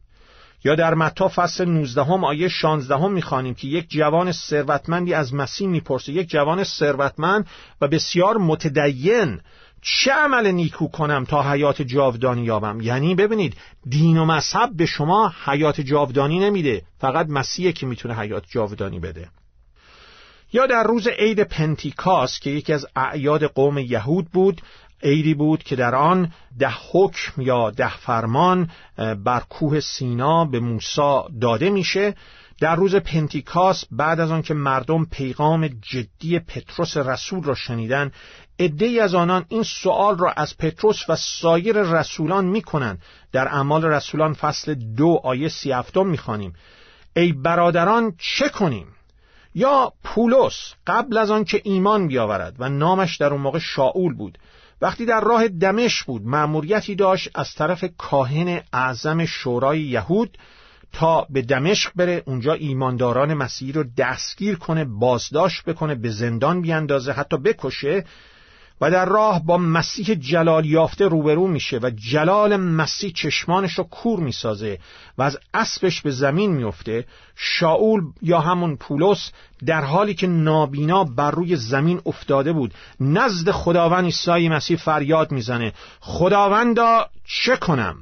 یا 0.63 0.75
در 0.75 0.93
متا 0.93 1.27
فصل 1.27 1.65
19 1.65 2.03
هم 2.03 2.23
آیه 2.23 2.47
16 2.47 2.95
هم 2.95 3.11
می‌خوانیم 3.11 3.53
که 3.53 3.67
یک 3.67 3.89
جوان 3.89 4.31
ثروتمندی 4.31 5.13
از 5.13 5.33
مسیح 5.33 5.67
می‌پرسه. 5.67 6.11
یک 6.11 6.29
جوان 6.29 6.63
ثروتمند 6.63 7.47
و 7.81 7.87
بسیار 7.87 8.37
متدین 8.37 9.39
چه 9.87 10.11
عمل 10.11 10.51
نیکو 10.51 10.87
کنم 10.87 11.25
تا 11.25 11.51
حیات 11.51 11.81
جاودانی 11.81 12.43
یابم؟ 12.43 12.81
یعنی 12.81 13.15
ببینید 13.15 13.57
دین 13.89 14.17
و 14.17 14.25
مذهب 14.25 14.69
به 14.75 14.85
شما 14.85 15.33
حیات 15.45 15.81
جاودانی 15.81 16.39
نمیده 16.39 16.81
فقط 16.99 17.27
مسیحه 17.29 17.71
که 17.71 17.85
می‌تونه 17.85 18.15
حیات 18.15 18.43
جاودانی 18.49 18.99
بده. 18.99 19.29
یا 20.53 20.65
در 20.65 20.83
روز 20.83 21.07
عید 21.07 21.43
پنتیکاس 21.43 22.39
که 22.39 22.49
یکی 22.49 22.73
از 22.73 22.85
اعیاد 22.95 23.43
قوم 23.43 23.77
یهود 23.77 24.25
بود 24.31 24.61
عیدی 25.03 25.33
بود 25.33 25.63
که 25.63 25.75
در 25.75 25.95
آن 25.95 26.31
ده 26.59 26.73
حکم 26.91 27.41
یا 27.41 27.71
ده 27.71 27.97
فرمان 27.97 28.69
بر 29.25 29.43
کوه 29.49 29.79
سینا 29.79 30.45
به 30.45 30.59
موسی 30.59 31.21
داده 31.41 31.69
میشه. 31.69 32.15
در 32.59 32.75
روز 32.75 32.95
پنتیکاس 32.95 33.85
بعد 33.91 34.19
از 34.19 34.31
آنکه 34.31 34.53
مردم 34.53 35.05
پیغام 35.05 35.67
جدی 35.67 36.39
پتروس 36.39 36.97
رسول 36.97 37.43
را 37.43 37.55
شنیدن 37.55 38.11
عدهای 38.59 38.99
از 38.99 39.15
آنان 39.15 39.45
این 39.49 39.63
سوال 39.63 40.17
را 40.17 40.31
از 40.31 40.57
پتروس 40.57 41.09
و 41.09 41.15
سایر 41.15 41.81
رسولان 41.81 42.45
می‌کنند. 42.45 43.01
در 43.31 43.47
اعمال 43.47 43.85
رسولان 43.85 44.33
فصل 44.33 44.73
دو 44.73 45.19
آیه 45.23 45.49
سی 45.49 45.71
هفتم 45.71 46.07
می‌خوانیم. 46.07 46.53
ای 47.15 47.33
برادران 47.33 48.13
چه 48.19 48.49
کنیم؟ 48.49 48.87
یا 49.55 49.93
پولس 50.03 50.73
قبل 50.87 51.17
از 51.17 51.31
آنکه 51.31 51.61
ایمان 51.63 52.07
بیاورد 52.07 52.55
و 52.59 52.69
نامش 52.69 53.17
در 53.17 53.33
اون 53.33 53.41
موقع 53.41 53.59
شاول 53.59 54.13
بود. 54.13 54.37
وقتی 54.81 55.05
در 55.05 55.21
راه 55.21 55.47
دمش 55.47 56.03
بود 56.03 56.21
مأموریتی 56.25 56.95
داشت 56.95 57.29
از 57.35 57.53
طرف 57.53 57.85
کاهن 57.97 58.61
اعظم 58.73 59.25
شورای 59.25 59.81
یهود 59.81 60.37
تا 60.93 61.27
به 61.29 61.41
دمشق 61.41 61.91
بره 61.95 62.23
اونجا 62.25 62.53
ایمانداران 62.53 63.33
مسیحی 63.33 63.71
رو 63.71 63.83
دستگیر 63.97 64.55
کنه 64.55 64.85
بازداشت 64.85 65.63
بکنه 65.63 65.95
به 65.95 66.09
زندان 66.09 66.61
بیاندازه 66.61 67.11
حتی 67.11 67.37
بکشه. 67.37 68.05
و 68.81 68.91
در 68.91 69.05
راه 69.05 69.45
با 69.45 69.57
مسیح 69.57 70.15
جلال 70.15 70.65
یافته 70.65 71.07
روبرو 71.07 71.47
میشه 71.47 71.77
و 71.77 71.89
جلال 71.89 72.57
مسیح 72.57 73.11
چشمانش 73.11 73.73
رو 73.73 73.83
کور 73.83 74.19
می‌سازه 74.19 74.79
و 75.17 75.23
از 75.23 75.37
اسبش 75.53 76.01
به 76.01 76.11
زمین 76.11 76.51
میفته. 76.51 77.05
شاول 77.35 78.01
یا 78.21 78.39
همون 78.39 78.75
پولس 78.75 79.31
در 79.65 79.81
حالی 79.81 80.13
که 80.13 80.27
نابینا 80.27 81.03
بر 81.03 81.31
روی 81.31 81.55
زمین 81.55 82.01
افتاده 82.05 82.53
بود 82.53 82.73
نزد 82.99 83.51
خداوند 83.51 84.05
عیسی 84.05 84.49
مسیح 84.49 84.77
فریاد 84.77 85.31
می‌زنه. 85.31 85.73
خداوندا 85.99 87.09
چه 87.25 87.55
کنم؟ 87.55 87.95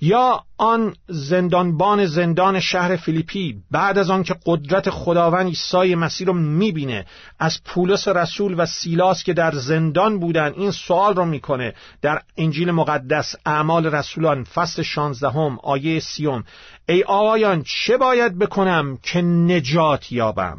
یا 0.00 0.42
آن 0.58 0.94
زندانبان 1.08 2.06
زندان 2.06 2.60
شهر 2.60 2.96
فیلیپی 2.96 3.56
بعد 3.70 3.98
از 3.98 4.10
آنکه 4.10 4.34
قدرت 4.46 4.90
خداوند 4.90 5.46
عیسی 5.46 5.94
مسیح 5.94 6.26
رو 6.26 6.32
می‌بینه 6.32 7.06
از 7.38 7.64
پولس 7.64 8.08
رسول 8.08 8.54
و 8.58 8.66
سیلاس 8.66 9.24
که 9.24 9.32
در 9.32 9.50
زندان 9.50 10.18
بودن 10.18 10.52
این 10.56 10.70
سوال 10.70 11.14
رو 11.14 11.24
می‌کنه. 11.24 11.74
در 12.02 12.22
انجیل 12.36 12.70
مقدس 12.70 13.34
اعمال 13.46 13.86
رسولان 13.86 14.44
فصل 14.44 14.82
شانزدهم 14.82 15.58
آیه 15.62 16.00
سیوم. 16.00 16.44
ای 16.88 17.02
آقایان 17.02 17.62
چه 17.62 17.96
باید 17.96 18.38
بکنم 18.38 18.98
که 19.02 19.22
نجات 19.22 20.12
یابم؟ 20.12 20.58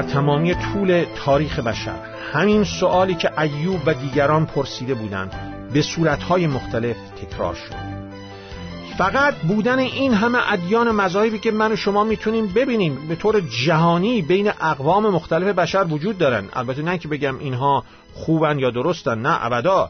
در 0.00 0.06
تمامی 0.06 0.54
طول 0.54 1.04
تاریخ 1.24 1.58
بشر. 1.58 1.94
همین 2.32 2.64
سوالی 2.64 3.14
که 3.14 3.40
ایوب 3.40 3.80
و 3.86 3.94
دیگران 3.94 4.46
پرسیده 4.46 4.94
بودند 4.94 5.32
به 5.72 5.82
صورتهای 5.82 6.46
مختلف 6.46 6.96
تکرار 7.22 7.54
شد. 7.54 7.74
فقط 8.98 9.34
بودن 9.34 9.78
این 9.78 10.14
همه 10.14 10.52
ادیان 10.52 10.90
مذاهبی 10.90 11.38
که 11.38 11.50
من 11.50 11.72
و 11.72 11.76
شما 11.76 12.04
می‌تونیم 12.04 12.46
ببینیم 12.46 13.08
به 13.08 13.16
طور 13.16 13.40
جهانی 13.66 14.22
بین 14.22 14.48
اقوام 14.60 15.06
مختلف 15.06 15.54
بشر 15.54 15.86
وجود 15.90 16.18
دارن. 16.18 16.44
البته 16.52 16.82
نه 16.82 16.98
که 16.98 17.08
بگم 17.08 17.38
اینها 17.38 17.84
خوبن 18.14 18.58
یا 18.58 18.70
درستن 18.70 19.18
نه 19.18 19.44
ابدا. 19.44 19.88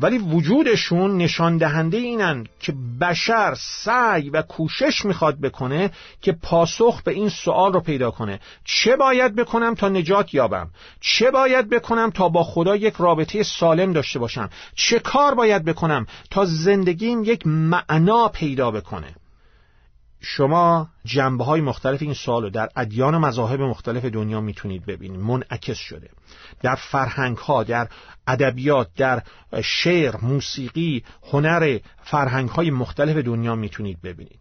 ولی 0.00 0.18
وجودشون 0.18 1.16
نشان 1.16 1.56
دهنده 1.56 1.96
اینن 1.96 2.46
که 2.60 2.74
بشر 3.00 3.54
سعی 3.58 4.30
و 4.30 4.42
کوشش 4.42 5.04
می‌خواد 5.04 5.40
بکنه 5.40 5.90
که 6.20 6.32
پاسخ 6.32 7.02
به 7.02 7.12
این 7.12 7.28
سوال 7.28 7.72
رو 7.72 7.80
پیدا 7.80 8.10
کنه. 8.10 8.40
چه 8.64 8.96
باید 8.96 9.34
بکنم 9.34 9.74
تا 9.74 9.88
نجات 9.88 10.34
یابم؟ 10.34 10.70
چه 11.00 11.30
باید 11.30 11.70
بکنم 11.70 12.10
تا 12.10 12.28
با 12.28 12.44
خدا 12.44 12.76
یک 12.76 12.94
رابطه 12.98 13.42
سالم 13.42 13.92
داشته 13.92 14.18
باشم؟ 14.18 14.50
چه 14.74 14.98
کار 14.98 15.34
باید 15.34 15.64
بکنم 15.64 16.06
تا 16.30 16.44
زندگیم 16.44 17.24
یک 17.24 17.46
معنا 17.46 18.28
پیدا 18.28 18.70
بکنه؟ 18.70 19.14
شما 20.28 20.88
جنبه 21.04 21.44
های 21.44 21.60
مختلف 21.60 22.02
این 22.02 22.14
سوال 22.14 22.42
رو 22.42 22.50
در 22.50 22.68
ادیان 22.76 23.14
و 23.14 23.18
مذاهب 23.18 23.60
مختلف 23.60 24.04
دنیا 24.04 24.40
می‌تونید 24.40 24.86
ببینید. 24.86 25.20
منعکس 25.20 25.78
شده. 25.78 26.10
در 26.62 26.74
فرهنگ 26.74 27.36
ها 27.36 27.64
در 27.64 27.88
ادبیات 28.26 28.88
در 28.96 29.22
شعر 29.62 30.16
موسیقی 30.22 31.04
هنر 31.32 31.78
فرهنگ 32.04 32.48
های 32.48 32.70
مختلف 32.70 33.16
دنیا 33.16 33.54
می‌تونید 33.54 34.02
ببینید. 34.02 34.38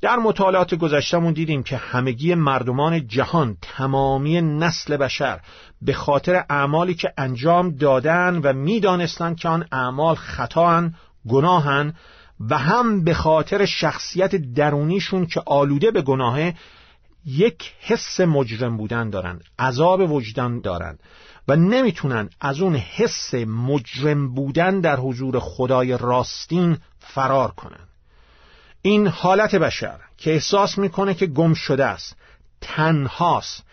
در 0.00 0.16
مطالعات 0.16 0.74
گذشتمون 0.74 1.32
دیدیم 1.32 1.62
که 1.62 1.76
همگی 1.76 2.34
مردمان 2.34 3.06
جهان 3.06 3.56
تمامی 3.62 4.40
نسل 4.40 4.96
بشر 4.96 5.40
به 5.82 5.92
خاطر 5.92 6.44
اعمالی 6.50 6.94
که 6.94 7.12
انجام 7.18 7.70
دادن 7.70 8.40
و 8.44 8.52
می‌دانستند 8.52 9.36
که 9.36 9.48
آن 9.48 9.66
اعمال 9.72 10.14
خطاان 10.14 10.94
گناهن 11.28 11.94
و 12.40 12.58
هم 12.58 13.04
به 13.04 13.14
خاطر 13.14 13.64
شخصیت 13.64 14.36
درونیشون 14.36 15.26
که 15.26 15.42
آلوده 15.46 15.90
به 15.90 16.02
گناهه 16.02 16.54
یک 17.26 17.72
حس 17.80 18.20
مجرم 18.20 18.76
بودن 18.76 19.10
دارن 19.10 19.40
عذاب 19.58 20.12
وجدان 20.12 20.60
دارن 20.60 20.98
و 21.48 21.56
نمی‌تونن 21.56 22.30
از 22.40 22.60
اون 22.60 22.76
حس 22.76 23.34
مجرم 23.34 24.34
بودن 24.34 24.80
در 24.80 24.96
حضور 24.96 25.38
خدای 25.38 25.98
راستین 25.98 26.78
فرار 26.98 27.50
کنن. 27.50 27.88
این 28.82 29.06
حالت 29.06 29.54
بشر 29.54 30.00
که 30.18 30.32
احساس 30.32 30.78
می‌کنه 30.78 31.14
که 31.14 31.26
گم 31.26 31.54
شده 31.54 31.84
است 31.84 32.16
تنهاست 32.60 33.64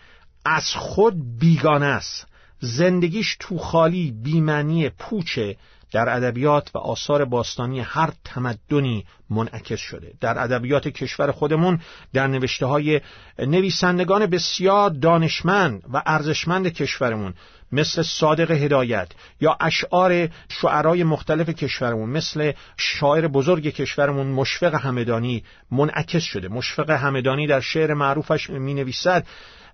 از 0.44 0.74
خود 0.74 1.38
بیگانه 1.38 1.86
است 1.86 2.26
زندگیش 2.60 3.36
تو 3.40 3.58
خالی 3.58 4.10
بیمنی 4.22 4.88
پوچه 4.88 5.56
در 5.92 6.16
ادبیات 6.16 6.70
و 6.74 6.78
آثار 6.78 7.24
باستانی 7.24 7.80
هر 7.80 8.10
تمدنی 8.24 9.04
منعکس 9.30 9.78
شده. 9.78 10.12
در 10.20 10.42
ادبیات 10.42 10.88
کشور 10.88 11.32
خودمون 11.32 11.80
در 12.12 12.26
نوشته 12.26 12.66
های 12.66 13.00
نویسندگان 13.38 14.26
بسیار 14.26 14.90
دانشمند 14.90 15.82
و 15.92 16.02
ارزشمند 16.06 16.68
کشورمون 16.68 17.34
مثل 17.72 18.02
صادق 18.02 18.50
هدایت 18.50 19.08
یا 19.40 19.56
اشعار 19.60 20.28
شعرای 20.48 21.04
مختلف 21.04 21.48
کشورمون 21.48 22.10
مثل 22.10 22.52
شاعر 22.76 23.28
بزرگ 23.28 23.68
کشورمون 23.68 24.26
مشفق 24.26 24.74
همدانی 24.74 25.44
منعکس 25.70 26.22
شده. 26.22 26.48
مشفق 26.48 26.90
همدانی 26.90 27.46
در 27.46 27.60
شعر 27.60 27.94
معروفش 27.94 28.50
می 28.50 28.74
نویسد 28.74 29.26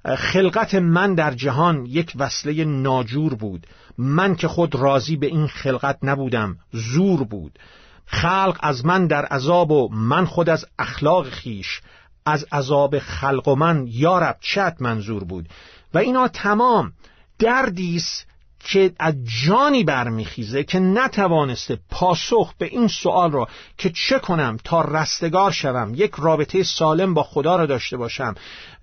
خلقت 0.05 0.75
من 0.75 1.15
در 1.15 1.35
جهان 1.35 1.87
یک 1.87 2.13
وصله 2.17 2.65
ناجور 2.65 3.35
بود. 3.35 3.67
من 3.99 4.35
که 4.35 4.49
خود 4.49 4.75
راضی 4.75 5.17
به 5.17 5.27
این 5.27 5.47
خلقت 5.47 5.99
نبودم 6.03 6.57
زور 6.73 7.25
بود. 7.25 7.59
خلق 8.07 8.59
از 8.61 8.87
من 8.87 9.07
در 9.07 9.25
عذاب 9.25 9.71
و 9.71 9.89
من 9.93 10.25
خود 10.25 10.49
از 10.49 10.67
اخلاق 10.79 11.29
خیش 11.31 11.81
از 12.27 12.47
عذاب 12.53 12.99
خلق 12.99 13.49
و 13.49 13.55
من 13.55 13.87
یارب 13.87 14.37
چت 14.41 14.77
منظور 14.81 15.25
بود؟ 15.25 15.49
و 15.95 15.99
اینا 15.99 16.29
تمام 16.29 16.93
دردیست 17.39 18.27
که 18.69 18.93
از 18.99 19.15
جانی 19.45 19.85
برمیخیزه 19.85 20.65
که 20.65 20.79
نتوانسته 20.79 21.79
پاسخ 21.91 22.55
به 22.59 22.67
این 22.67 22.89
سوال 22.89 23.33
را 23.33 23.49
که 23.79 23.91
چه 23.91 24.19
کنم 24.19 24.57
تا 24.65 24.81
رستگار 24.81 25.51
شوم 25.51 25.93
یک 25.95 26.13
رابطه 26.19 26.63
سالم 26.63 27.15
با 27.15 27.23
خدا 27.23 27.57
را 27.57 27.67
داشته 27.67 27.97
باشم 27.97 28.35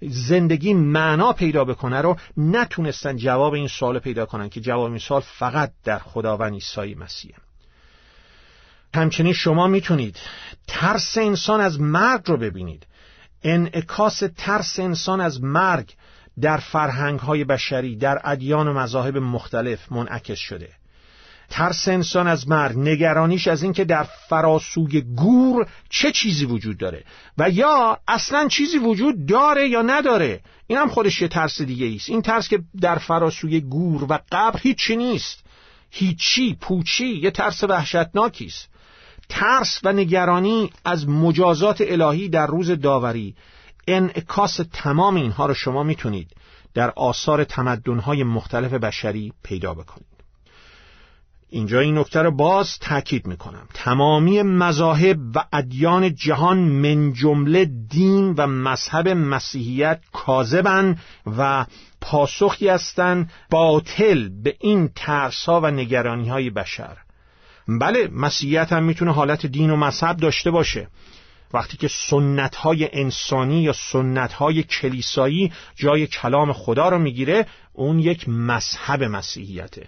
زندگی 0.01 0.73
معنا 0.73 1.33
پیدا 1.33 1.65
بکنه 1.65 2.01
رو 2.01 2.17
نتونستن 2.37 3.17
جواب 3.17 3.53
این 3.53 3.67
سوال 3.67 3.99
پیدا 3.99 4.25
کنن 4.25 4.49
که 4.49 4.61
جواب 4.61 4.89
این 4.89 4.99
سوال 4.99 5.21
فقط 5.21 5.71
در 5.83 5.99
خداوند 5.99 6.53
عیسی 6.53 6.95
مسیحه 6.95 7.35
همچنین 8.95 9.33
شما 9.33 9.67
می‌تونید 9.67 10.17
ترس 10.67 11.17
انسان 11.17 11.61
از 11.61 11.81
مرگ 11.81 12.21
رو 12.25 12.37
ببینید. 12.37 12.87
انعکاس 13.43 14.23
ترس 14.37 14.79
انسان 14.79 15.21
از 15.21 15.43
مرگ 15.43 15.95
در 16.41 16.57
فرهنگ 16.57 17.19
های 17.19 17.43
بشری 17.43 17.95
در 17.95 18.21
ادیان 18.23 18.67
و 18.67 18.73
مذاهب 18.73 19.17
مختلف 19.17 19.91
منعکس 19.91 20.37
شده. 20.37 20.69
ترس 21.49 21.87
انسان 21.87 22.27
از 22.27 22.49
مرگ 22.49 22.77
نگرانیش 22.77 23.47
از 23.47 23.63
اینکه 23.63 23.85
در 23.85 24.03
فراسوی 24.29 25.01
گور 25.01 25.67
چه 25.89 26.11
چیزی 26.11 26.45
وجود 26.45 26.77
داره 26.77 27.03
و 27.37 27.49
یا 27.49 27.99
اصلا 28.07 28.47
چیزی 28.47 28.77
وجود 28.77 29.25
داره 29.25 29.67
یا 29.67 29.81
نداره. 29.81 30.41
این 30.67 30.79
هم 30.79 30.89
خودش 30.89 31.21
یه 31.21 31.27
ترس 31.27 31.61
دیگه 31.61 31.95
است 31.95 32.09
این 32.09 32.21
ترس 32.21 32.47
که 32.47 32.59
در 32.81 32.95
فراسوی 32.95 33.61
گور 33.61 34.03
و 34.03 34.19
قبر 34.31 34.59
هیچی 34.59 34.95
نیست. 34.95 35.43
هیچی 35.91 36.57
پوچی 36.61 37.07
یه 37.07 37.31
ترس 37.31 37.63
وحشتناکی 37.63 38.53
ترس 39.29 39.79
و 39.83 39.93
نگرانی 39.93 40.69
از 40.85 41.09
مجازات 41.09 41.81
الهی 41.81 42.29
در 42.29 42.47
روز 42.47 42.71
داوری 42.71 43.35
انعکاس 43.87 44.59
تمام 44.73 45.15
اینها 45.15 45.45
رو 45.45 45.53
شما 45.53 45.83
می‌تونید 45.83 46.31
در 46.73 46.89
آثار 46.95 47.43
تمدنهای 47.43 48.23
مختلف 48.23 48.73
بشری 48.73 49.33
پیدا 49.43 49.73
بکنید. 49.73 50.15
اینجا 51.49 51.79
این 51.79 51.97
نکته 51.97 52.21
رو 52.21 52.31
باز 52.31 52.79
تاکید 52.79 53.27
می‌کنم. 53.27 53.67
تمامی 53.73 54.41
مذاهب 54.41 55.17
و 55.35 55.45
ادیان 55.53 56.15
جهان 56.15 56.57
من 56.57 57.13
جمله 57.13 57.65
دین 57.89 58.33
و 58.37 58.47
مذهب 58.47 59.07
مسیحیت 59.07 60.01
کاذبن 60.13 60.97
و 61.37 61.65
پاسخی 62.01 62.69
هستند 62.69 63.31
باطل 63.49 64.29
به 64.43 64.55
این 64.59 64.89
ترسا 64.95 65.61
و 65.61 65.65
نگرانی 65.65 66.29
های 66.29 66.49
بشر. 66.49 66.97
بله 67.67 68.07
مسیحیت 68.07 68.73
هم 68.73 68.83
می‌تونه 68.83 69.13
حالت 69.13 69.45
دین 69.45 69.69
و 69.69 69.75
مذهب 69.75 70.17
داشته 70.17 70.51
باشه. 70.51 70.87
وقتی 71.55 71.77
که 71.77 71.87
سنت 71.87 72.55
های 72.55 72.89
انسانی 72.93 73.61
یا 73.61 73.73
سنت 73.73 74.33
های 74.33 74.63
کلیسایی 74.63 75.51
جای 75.75 76.07
کلام 76.07 76.53
خدا 76.53 76.89
رو 76.89 76.99
می‌گیره 76.99 77.45
اون 77.73 77.99
یک 77.99 78.29
مذهب 78.29 79.03
مسیحیته. 79.03 79.87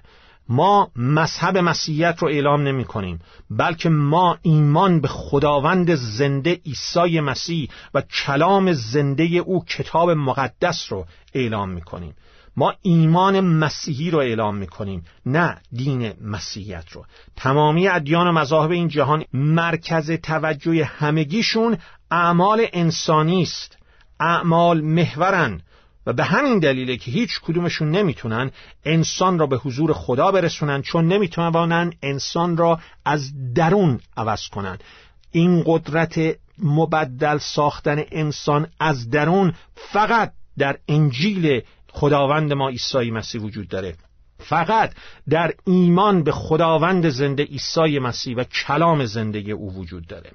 ما 0.49 0.91
مذهب 0.95 1.57
مسیحیت 1.57 2.15
رو 2.19 2.27
اعلام 2.27 2.61
نمی 2.61 2.85
کنیم 2.85 3.19
بلکه 3.49 3.89
ما 3.89 4.37
ایمان 4.41 5.01
به 5.01 5.07
خداوند 5.07 5.95
زنده 5.95 6.61
عیسی 6.65 7.19
مسیح 7.19 7.69
و 7.93 8.01
کلام 8.01 8.73
زنده 8.73 9.23
او 9.23 9.65
کتاب 9.65 10.09
مقدس 10.09 10.87
رو 10.89 11.05
اعلام 11.33 11.69
می 11.69 11.81
کنیم 11.81 12.15
ما 12.57 12.73
ایمان 12.81 13.39
مسیحی 13.39 14.11
رو 14.11 14.19
اعلام 14.19 14.57
می‌کنیم 14.57 15.05
نه 15.25 15.57
دین 15.71 16.13
مسیحیت 16.21 16.91
رو. 16.91 17.05
تمامی 17.35 17.87
ادیان 17.87 18.27
و 18.27 18.31
مذاهب 18.31 18.71
این 18.71 18.87
جهان 18.87 19.25
مرکز 19.33 20.11
توجه 20.11 20.85
همگیشون 20.85 21.77
اعمال 22.11 22.67
انسانی 22.73 23.41
است. 23.41 23.77
اعمال 24.19 24.81
محورن 24.81 25.61
و 26.05 26.13
به 26.13 26.23
همین 26.23 26.59
دلیله 26.59 26.97
که 26.97 27.11
هیچ 27.11 27.39
کدومشون 27.41 27.91
نمی‌تونن 27.91 28.51
انسان 28.85 29.39
را 29.39 29.47
به 29.47 29.57
حضور 29.57 29.93
خدا 29.93 30.31
برسونن 30.31 30.81
چون 30.81 31.07
نمی‌تونن 31.07 31.93
انسان 32.01 32.57
را 32.57 32.79
از 33.05 33.53
درون 33.53 33.99
عوض 34.17 34.47
کنن. 34.47 34.77
این 35.31 35.63
قدرت 35.65 36.19
مبدل 36.59 37.37
ساختن 37.37 38.03
انسان 38.11 38.67
از 38.79 39.09
درون 39.09 39.53
فقط 39.75 40.33
در 40.57 40.77
انجیل 40.87 41.61
خداوند 41.99 42.53
ما 42.53 42.69
عیسی 42.69 43.11
مسیح 43.11 43.41
وجود 43.41 43.67
داره. 43.67 43.95
فقط 44.39 44.93
در 45.29 45.53
ایمان 45.65 46.23
به 46.23 46.31
خداوند 46.31 47.09
زنده 47.09 47.43
عیسی 47.43 47.99
مسیح 47.99 48.35
و 48.35 48.43
کلام 48.43 49.05
زندگی 49.05 49.51
او 49.51 49.73
وجود 49.73 50.07
داره. 50.07 50.31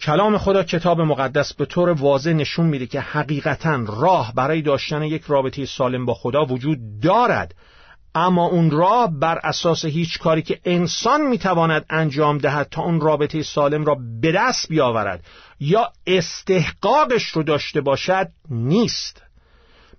کلام 0.00 0.38
خدا 0.38 0.62
کتاب 0.62 1.00
مقدس 1.00 1.54
به 1.54 1.66
طور 1.66 1.90
واضح 1.90 2.32
نشون 2.32 2.66
میده 2.66 2.86
که 2.86 3.00
حقیقتا 3.00 3.84
راه 3.86 4.32
برای 4.34 4.62
داشتن 4.62 5.02
یک 5.02 5.24
رابطه 5.28 5.64
سالم 5.64 6.06
با 6.06 6.14
خدا 6.14 6.44
وجود 6.44 6.78
دارد. 7.02 7.54
اما 8.14 8.46
اون 8.46 8.70
راه 8.70 9.18
بر 9.20 9.40
اساس 9.44 9.84
هیچ 9.84 10.18
کاری 10.18 10.42
که 10.42 10.60
انسان 10.64 11.20
می‌تواند 11.20 11.86
انجام 11.90 12.38
دهد 12.38 12.68
تا 12.70 12.82
اون 12.82 13.00
رابطه 13.00 13.42
سالم 13.42 13.84
را 13.84 13.96
به 14.22 14.32
دست 14.32 14.68
بیاورد 14.68 15.24
یا 15.60 15.92
استحقاقش 16.06 17.24
رو 17.24 17.42
داشته 17.42 17.80
باشد 17.80 18.28
نیست. 18.50 19.27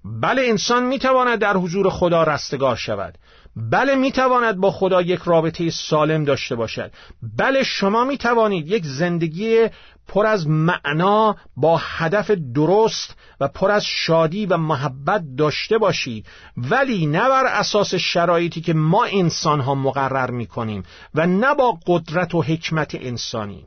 بله 0.06 0.41
انسان 0.41 0.86
می‌تواند 0.86 1.39
در 1.39 1.58
حضور 1.58 1.89
خدا 1.89 2.24
رستگار 2.24 2.75
شود. 2.75 3.18
بله 3.56 3.96
می‌تواند 3.96 4.58
با 4.58 4.72
خدا 4.72 5.01
یک 5.01 5.20
رابطه 5.25 5.70
سالم 5.70 6.24
داشته 6.24 6.56
باشد. 6.56 6.91
بله 7.38 7.63
شما 7.63 8.03
می‌توانید 8.03 8.68
یک 8.68 8.86
زندگی 8.86 9.68
پر 10.08 10.25
از 10.25 10.48
معنا 10.48 11.36
با 11.56 11.77
هدف 11.84 12.32
درست 12.32 13.15
و 13.39 13.48
پر 13.48 13.72
از 13.72 13.86
شادی 13.86 14.46
و 14.46 14.58
محبت 14.58 15.24
داشته 15.38 15.77
باشید 15.77 16.25
ولی 16.58 17.06
نه 17.06 17.29
بر 17.29 17.46
اساس 17.46 17.96
شرایطی 17.96 18.62
که 18.62 18.74
ما 18.74 19.06
انسان 19.06 19.60
ها 19.60 19.75
مقرر 19.75 20.32
می 20.32 20.48
کنیم 20.48 20.84
و 21.15 21.27
نه 21.27 21.56
با 21.56 21.77
قدرت 21.88 22.36
و 22.36 22.41
حکمت 22.41 22.96
انسانی 22.96 23.65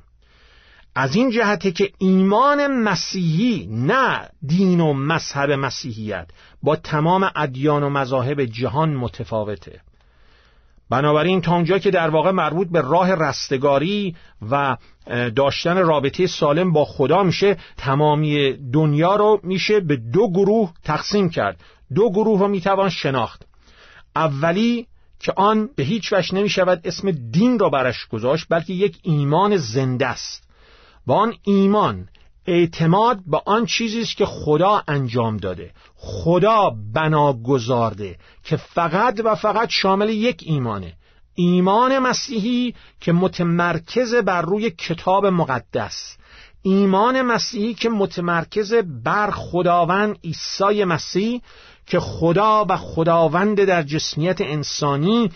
از 0.95 1.17
این 1.17 1.31
جهته 1.31 1.73
که 1.73 1.93
ایمان 1.99 2.67
مسیحی 2.67 3.69
نه 3.71 4.29
دین 4.47 4.81
و 4.81 4.93
مذهب 4.93 5.51
مسیحیت 5.51 6.27
با 6.63 6.77
تمام 6.77 7.31
ادیان 7.37 7.83
و 7.83 7.89
مذاهب 7.89 8.45
جهان 8.45 8.95
متفاوته. 8.95 9.81
بنابراین 10.91 11.41
تا 11.41 11.55
اونجا 11.55 11.79
که 11.79 11.91
در 11.91 12.11
واقع 12.11 12.31
مربوط 12.31 12.69
به 12.69 12.81
راه 12.81 13.15
رستگاری 13.15 14.17
و 14.51 14.77
داشتن 15.37 15.77
رابطه 15.77 16.27
سالم 16.27 16.73
با 16.73 16.85
خدا 16.85 17.23
میشه 17.23 17.57
تمامی 17.77 18.53
دنیا 18.73 19.17
رو 19.17 19.41
میشه 19.43 19.81
به 19.81 19.97
دو 19.97 20.31
گروه 20.31 20.73
تقسیم 20.85 21.31
کرد. 21.31 21.61
دو 21.95 22.11
گروه 22.11 22.41
رو 22.41 22.49
می‌توان 22.49 22.89
شناخت. 22.89 23.47
اولی 24.17 24.87
که 25.21 25.33
آن 25.37 25.69
به 25.77 25.83
هیچ 25.83 26.13
وجه 26.13 26.35
نمی‌شود 26.35 26.81
اسم 26.85 27.11
دین 27.11 27.59
را 27.59 27.69
برش 27.69 28.07
گذاشت 28.07 28.47
بلکه 28.51 28.73
یک 28.73 28.99
ایمان 29.03 29.57
زنده 29.57 30.07
است. 30.07 30.52
و 31.07 31.13
آن 31.13 31.35
ایمان 31.43 32.09
اعتماد 32.47 33.19
به 33.27 33.43
آن 33.47 33.67
چیزی 33.67 34.01
است 34.01 34.17
که 34.17 34.27
خدا 34.27 34.83
انجام 34.89 35.37
داده. 35.37 35.71
خدا 35.97 36.71
بنا 36.95 37.33
گذارده 37.33 38.19
که 38.45 38.57
فقط 38.57 39.21
و 39.25 39.35
فقط 39.35 39.69
شامل 39.71 40.09
یک 40.09 40.43
ایمانه. 40.47 40.93
ایمان 41.35 41.99
مسیحی 41.99 42.75
که 43.01 43.13
متمرکز 43.13 44.15
بر 44.15 44.43
روی 44.43 44.71
کتاب 44.71 45.27
مقدس. 45.27 46.17
ایمان 46.63 47.23
مسیحی 47.23 47.75
که 47.75 47.89
متمرکز 47.89 48.75
بر 49.05 49.31
خداوند 49.31 50.19
عیسی 50.25 50.85
مسیح 50.85 51.43
که 51.87 52.01
خدا 52.01 52.67
و 52.69 52.77
خداوند 52.77 53.65
در 53.65 53.83
جسمیت 53.83 54.41
انسانی 54.41 55.31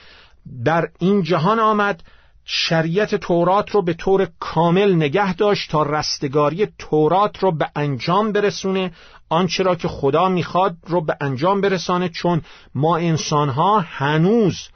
در 0.64 0.88
این 0.98 1.22
جهان 1.22 1.58
آمد 1.58 2.02
شریعت 2.48 3.14
تورات 3.14 3.70
رو 3.70 3.82
به 3.82 3.94
طور 3.94 4.28
کامل 4.40 4.94
نگه 4.94 5.34
داشت 5.34 5.70
تا 5.70 5.82
رستگاری 5.82 6.68
تورات 6.78 7.38
رو 7.38 7.52
به 7.52 7.70
انجام 7.76 8.32
برسونه 8.32 8.92
آنچه 9.28 9.62
را 9.62 9.74
که 9.74 9.88
خدا 9.88 10.28
می‌خواد 10.28 10.76
رو 10.86 11.00
به 11.00 11.16
انجام 11.20 11.60
برسانه 11.60 12.08
چون 12.08 12.42
ما 12.74 12.96
انسانها 12.96 13.80
هنوز 13.80 14.68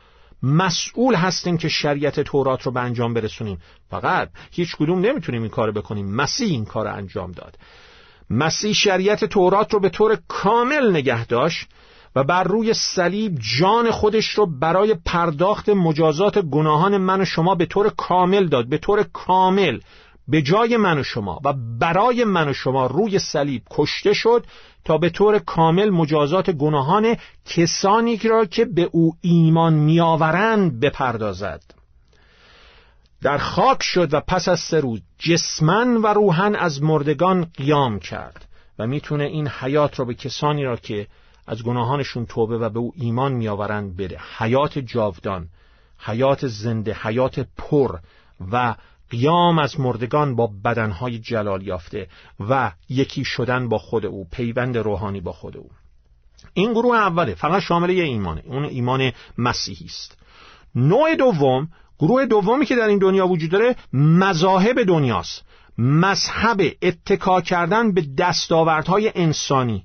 مسئول 0.42 1.14
هستیم 1.14 1.59
که 1.59 1.68
شریعت 1.68 2.20
تورات 2.20 2.62
رو 2.62 2.72
به 2.72 2.80
انجام 2.80 3.14
برسونیم. 3.14 3.61
فقط 3.90 4.30
هیچ 4.50 4.76
کدوم 4.76 5.00
نمی‌تونیم 5.00 5.42
این 5.42 5.50
کار 5.50 5.70
بکنیم. 5.70 6.14
مسیح 6.14 6.48
این 6.48 6.64
کار 6.64 6.88
انجام 6.88 7.33
داد. 7.33 7.59
مسیح 8.30 8.72
شریعت 8.72 9.24
تورات 9.24 9.74
رو 9.74 9.80
به 9.80 9.88
طور 9.88 10.18
کامل 10.28 10.90
نگه 10.90 11.26
داشت. 11.26 11.68
و 12.16 12.24
بر 12.24 12.44
روی 12.44 12.74
صلیب 12.74 13.38
جان 13.58 13.90
خودش 13.90 14.26
رو 14.26 14.46
برای 14.46 14.94
پرداخت 14.94 15.68
مجازات 15.68 16.38
گناهان 16.38 16.96
من 16.96 17.20
و 17.20 17.24
شما 17.24 17.54
به 17.54 17.66
طور 17.66 17.88
کامل 17.88 18.46
داد 18.46 18.68
به 18.68 18.78
طور 18.78 19.02
کامل 19.12 19.80
به 20.28 20.42
جای 20.42 20.76
من 20.76 20.98
و 20.98 21.02
شما 21.02 21.40
و 21.44 21.54
برای 21.78 22.24
من 22.24 22.48
و 22.48 22.52
شما 22.52 22.86
روی 22.86 23.18
صلیب 23.18 23.62
کشته 23.70 24.12
شد 24.12 24.46
تا 24.84 24.98
به 24.98 25.10
طور 25.10 25.38
کامل 25.38 25.90
مجازات 25.90 26.50
گناهان 26.50 27.16
کسانی 27.44 28.16
را 28.16 28.44
که 28.44 28.64
به 28.64 28.88
او 28.92 29.14
ایمان 29.20 29.72
میآورند 29.72 30.80
بپردازد. 30.80 31.62
در 33.22 33.38
خاک 33.38 33.82
شد 33.82 34.14
و 34.14 34.20
پس 34.20 34.48
از 34.48 34.60
سه 34.60 34.80
روز 34.80 35.00
جسمن 35.18 35.96
و 35.96 36.06
روحن 36.06 36.54
از 36.54 36.82
مردگان 36.82 37.44
قیام 37.44 37.98
کرد 37.98 38.44
و 38.78 38.86
می‌تونه 38.86 39.24
این 39.24 39.48
حیات 39.48 39.98
را 39.98 40.04
به 40.04 40.14
کسانی 40.14 40.64
را 40.64 40.76
که 40.76 41.06
از 41.50 41.62
گناهانشون 41.62 42.26
توبه 42.26 42.58
و 42.58 42.68
به 42.68 42.78
او 42.78 42.92
ایمان 42.96 43.32
میآورند 43.32 43.96
بده 43.96 44.18
حیات 44.38 44.78
جاودان 44.78 45.48
حیات 45.98 46.46
زنده 46.46 46.96
حیات 47.02 47.46
پر 47.56 47.98
و 48.52 48.74
قیام 49.10 49.58
از 49.58 49.80
مردگان 49.80 50.36
با 50.36 50.50
بدنهای 50.64 51.18
جلال 51.18 51.62
یافته 51.62 52.08
و 52.40 52.72
یکی 52.88 53.24
شدن 53.24 53.68
با 53.68 53.78
خود 53.78 54.06
او 54.06 54.28
پیوند 54.32 54.78
روحانی 54.78 55.20
با 55.20 55.32
خود 55.32 55.56
او. 55.56 55.70
این 56.54 56.72
گروه 56.72 56.96
اوله 56.96 57.34
فقط 57.34 57.62
شامل 57.62 57.90
یه 57.90 58.04
ایمانه 58.04 58.42
اون 58.46 58.64
ایمان 58.64 59.12
مسیحی 59.38 59.86
است. 59.86 60.18
نوع 60.74 61.14
دوم 61.14 61.68
گروه 61.98 62.26
دومی 62.26 62.66
که 62.66 62.76
در 62.76 62.86
این 62.86 62.98
دنیا 62.98 63.26
وجود 63.26 63.50
داره 63.50 63.76
مذاهب 63.92 64.82
دنیاست. 64.82 65.44
مذهب 65.78 66.60
اتکا 66.82 67.40
کردن 67.40 67.94
به 67.94 68.06
دستاوردهای 68.18 69.12
انسانی. 69.14 69.84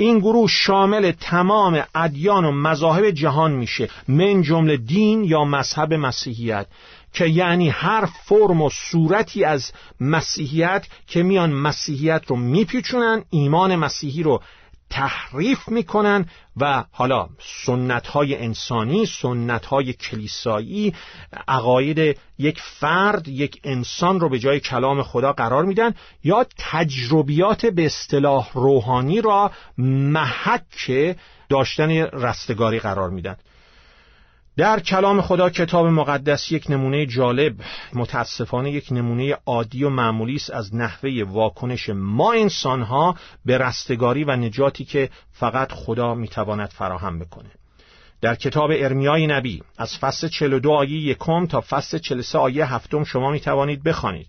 این 0.00 0.18
گروه 0.18 0.48
شامل 0.48 1.12
تمام 1.12 1.84
ادیان 1.94 2.44
و 2.44 2.52
مذاهب 2.52 3.10
جهان 3.10 3.52
میشه 3.52 3.88
من 4.08 4.42
جمله 4.42 4.76
دین 4.76 5.24
یا 5.24 5.44
مذهب 5.44 5.94
مسیحیت 5.94 6.66
که 7.12 7.26
یعنی 7.26 7.68
هر 7.68 8.06
فرم 8.24 8.62
و 8.62 8.70
صورتی 8.70 9.44
از 9.44 9.72
مسیحیت 10.00 10.86
که 11.06 11.22
میان 11.22 11.52
مسیحیت 11.52 12.22
رو 12.26 12.36
میپیچونن 12.36 13.24
ایمان 13.30 13.76
مسیحی 13.76 14.22
رو 14.22 14.42
تحریف 14.90 15.68
می‌کنن 15.68 16.26
و 16.56 16.84
حالا 16.92 17.28
سنت 17.66 18.06
های 18.06 18.36
انسانی 18.36 19.06
سنت 19.06 19.66
های 19.66 19.92
کلیسایی 19.92 20.94
عقاید 21.48 22.18
یک 22.38 22.60
فرد 22.60 23.28
یک 23.28 23.60
انسان 23.64 24.20
رو 24.20 24.28
به 24.28 24.38
جای 24.38 24.60
کلام 24.60 25.02
خدا 25.02 25.32
قرار 25.32 25.64
میدن 25.64 25.94
یا 26.24 26.46
تجربیات 26.58 27.66
به 27.66 27.86
اصطلاح 27.86 28.50
روحانی 28.54 29.20
را 29.20 29.50
محک 29.78 31.16
داشتن 31.48 31.90
رستگاری 32.00 32.78
قرار 32.78 33.10
میدن. 33.10 33.36
در 34.56 34.80
کلام 34.80 35.20
خدا 35.20 35.50
کتاب 35.50 35.86
مقدس 35.86 36.52
یک 36.52 36.70
نمونه 36.70 37.06
جالب 37.06 37.54
متاسفانه 37.92 38.70
یک 38.70 38.88
نمونه 38.90 39.36
عادی 39.46 39.84
و 39.84 39.88
معمولی 39.88 40.36
است 40.36 40.50
از 40.50 40.74
نحوه 40.74 41.24
واکنش 41.26 41.88
ما 41.88 42.32
انسانها 42.32 43.16
به 43.44 43.58
رستگاری 43.58 44.24
و 44.24 44.36
نجاتی 44.36 44.84
که 44.84 45.10
فقط 45.32 45.72
خدا 45.72 46.14
می‌تواند 46.14 46.68
فراهم 46.68 47.18
بکنه. 47.18 47.50
در 48.20 48.34
کتاب 48.34 48.70
ارمیای 48.74 49.26
نبی 49.26 49.62
از 49.78 49.98
فصل 49.98 50.28
42 50.28 50.72
آیه 50.72 51.00
یکم 51.00 51.46
تا 51.46 51.60
فصل 51.68 51.98
43 51.98 52.38
آیه 52.38 52.74
هفتم 52.74 53.04
شما 53.04 53.30
می 53.30 53.40
توانید 53.40 53.82
بخوانید. 53.82 54.26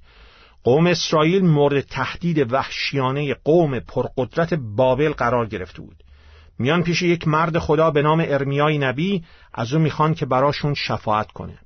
قوم 0.64 0.88
اسرائیل 0.88 1.46
مورد 1.46 1.82
تهدید 1.82 2.54
وحشیانه 2.54 3.34
قوم 3.34 3.80
پرقدرت 3.80 4.54
بابل 4.54 5.12
قرار 5.12 5.46
گرفته 5.48 5.82
بود. 5.82 6.04
میان 6.62 6.84
پیش 6.84 7.02
یک 7.02 7.28
مرد 7.28 7.60
خدا 7.60 7.92
به 7.92 8.02
نام 8.02 8.26
ارمیای 8.28 8.78
نبی 8.78 9.24
از 9.54 9.74
او 9.74 9.80
می‌خوان 9.80 10.14
که 10.14 10.26
براشون 10.26 10.74
شفاعت 10.74 11.32
کنه. 11.32 11.58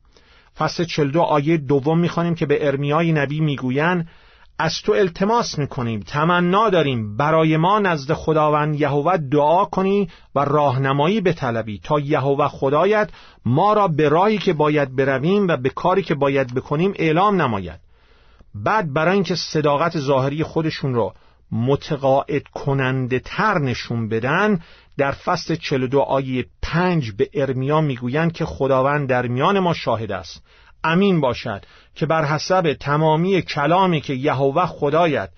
فصل 0.57 0.83
42 0.83 1.21
آیه 1.21 1.57
دوم 1.57 1.99
می‌خوانیم 1.99 2.35
که 2.35 2.45
به 2.45 2.67
ارمیای 2.67 3.11
نبی 3.11 3.39
می‌گوین 3.39 4.05
از 4.59 4.81
تو 4.81 4.91
التماس 4.91 5.59
می‌کنیم 5.59 5.99
تمنا 5.99 6.69
داریم 6.69 7.17
برای 7.17 7.57
ما 7.57 7.79
نزد 7.79 8.13
خداوند 8.13 8.81
یهوه 8.81 9.17
دعا 9.17 9.65
کنی 9.65 10.09
و 10.35 10.39
راهنمایی 10.39 11.21
بطلبی. 11.21 11.79
تا 11.83 11.99
یهوه 11.99 12.47
خدایت 12.47 13.09
ما 13.45 13.73
را 13.73 13.87
به 13.87 14.09
راهی 14.09 14.37
که 14.37 14.53
باید 14.53 14.95
برویم 14.95 15.47
و 15.47 15.57
به 15.57 15.69
کاری 15.69 16.03
که 16.03 16.15
باید 16.15 16.53
بکنیم 16.53 16.93
اعلام 16.95 17.41
نماید. 17.41 17.79
بعد 18.55 18.93
برای 18.93 19.13
اینکه 19.13 19.35
صداقت 19.35 19.99
ظاهری 19.99 20.43
خودشون 20.43 20.93
را 20.93 21.13
متقاعد 21.51 22.43
کننده 22.43 23.19
تر 23.19 23.59
نشون 23.59 24.09
بدن 24.09 24.59
در 24.97 25.11
فصل 25.11 25.55
42 25.55 26.01
آیه 26.01 26.45
5 26.61 27.11
به 27.11 27.29
ارمیا 27.33 27.81
می‌گویند 27.81 28.33
که 28.33 28.45
خداوند 28.45 29.09
در 29.09 29.27
میان 29.27 29.59
ما 29.59 29.73
شاهد 29.73 30.11
است. 30.11 30.43
امین 30.83 31.21
باشد 31.21 31.65
که 31.95 32.05
بر 32.05 32.25
حسب 32.25 32.73
تمامی 32.73 33.41
کلامی 33.41 34.01
که 34.01 34.13
یهوه 34.13 34.65
خدایت 34.65 35.29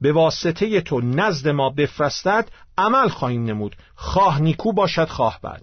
به 0.00 0.12
واسطه 0.12 0.80
تو 0.80 1.00
نزد 1.00 1.48
ما 1.48 1.70
بفرستد 1.70 2.48
عمل 2.78 3.08
خواهیم 3.08 3.44
نمود. 3.44 3.76
خواه 3.94 4.42
نیکو 4.42 4.72
باشد 4.72 5.08
خواه 5.08 5.40
بد. 5.44 5.62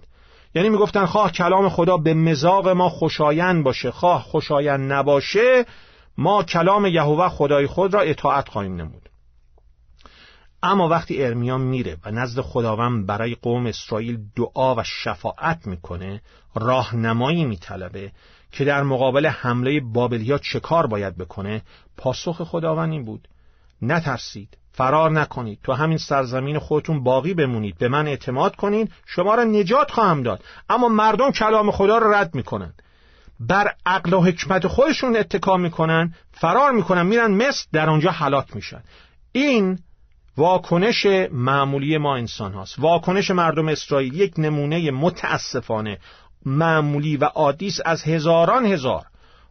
یعنی 0.54 0.68
می‌گفتن 0.68 1.06
خواه 1.06 1.32
کلام 1.32 1.68
خدا 1.68 1.96
به 1.96 2.14
مزاق 2.14 2.68
ما 2.68 2.88
خوشایند 2.88 3.64
باشه 3.64 3.90
خواه 3.90 4.22
خوشایند 4.22 4.92
نباشه 4.92 5.64
ما 6.18 6.42
کلام 6.42 6.86
یهوه 6.86 7.28
خدای 7.28 7.66
خود 7.66 7.94
را 7.94 8.00
اطاعت 8.00 8.48
خواهیم 8.48 8.76
نمود. 8.76 9.08
اما 10.62 10.88
وقتی 10.88 11.24
ارمیا 11.24 11.58
میره 11.58 11.96
و 12.04 12.10
نزد 12.10 12.40
خداوند 12.40 13.06
برای 13.06 13.34
قوم 13.34 13.66
اسرائیل 13.66 14.18
دعا 14.36 14.74
و 14.74 14.82
شفاعت 14.84 15.66
می‌کنه 15.66 16.22
راهنمایی 16.54 17.44
میطلبه 17.44 18.12
که 18.52 18.64
در 18.64 18.82
مقابل 18.82 19.26
حمله 19.26 19.80
بابلیا 19.80 20.38
چه 20.38 20.60
کار 20.60 20.86
باید 20.86 21.16
بکنه 21.16 21.62
پاسخ 21.96 22.42
خداوند 22.42 22.92
این 22.92 23.04
بود. 23.04 23.28
نترسید 23.82 24.58
فرار 24.72 25.10
نکنید 25.10 25.58
تو 25.62 25.72
همین 25.72 25.98
سرزمین 25.98 26.58
خودتون 26.58 27.02
باقی 27.02 27.34
بمونید 27.34 27.78
به 27.78 27.88
من 27.88 28.08
اعتماد 28.08 28.56
کنید 28.56 28.92
شما 29.06 29.34
را 29.34 29.44
نجات 29.44 29.90
خواهم 29.90 30.22
داد. 30.22 30.44
اما 30.68 30.88
مردم 30.88 31.30
کلام 31.30 31.70
خدا 31.70 31.98
را 31.98 32.12
رد 32.12 32.34
می‌کنن. 32.34 32.74
بر 33.40 33.74
عقل 33.86 34.12
و 34.14 34.20
حکمت 34.20 34.66
خودشون 34.66 35.16
اتکا 35.16 35.56
می‌کنن 35.56 36.14
فرار 36.32 36.72
می‌کنن 36.72 37.02
میرن 37.02 37.30
مصر 37.30 37.66
در 37.72 37.90
آنجا 37.90 38.10
هلاک 38.10 38.56
میشن. 38.56 38.82
این 39.32 39.78
واکنش 40.36 41.06
معمولی 41.32 41.98
ما 41.98 42.16
انسان 42.16 42.52
هاست. 42.52 42.78
واکنش 42.78 43.30
مردم 43.30 43.68
اسرائیل 43.68 44.14
یک 44.14 44.34
نمونه 44.38 44.90
متاسفانه 44.90 45.98
معمولی 46.46 47.16
و 47.16 47.24
عادیس 47.24 47.80
از 47.84 48.02
هزاران 48.02 48.66
هزار 48.66 49.06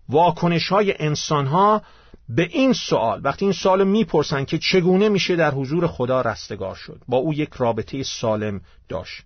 واکنش 0.10 0.67
های 0.67 0.94
انسان 1.00 1.48
ها 1.48 1.82
به 2.30 2.48
این 2.52 2.74
سوال 2.74 3.22
وقتی 3.24 3.46
این 3.46 3.54
سوال 3.54 3.88
می‌پرسن 3.88 4.46
که 4.46 4.58
چگونه 4.58 5.10
میشه 5.10 5.36
در 5.36 5.52
حضور 5.52 5.88
خدا 5.88 6.22
رستگار 6.22 6.76
شد 6.76 7.02
با 7.08 7.17
او 7.17 7.34
یک 7.34 7.50
رابطه 7.54 8.04
سالم 8.04 8.62
داشت. 8.89 9.24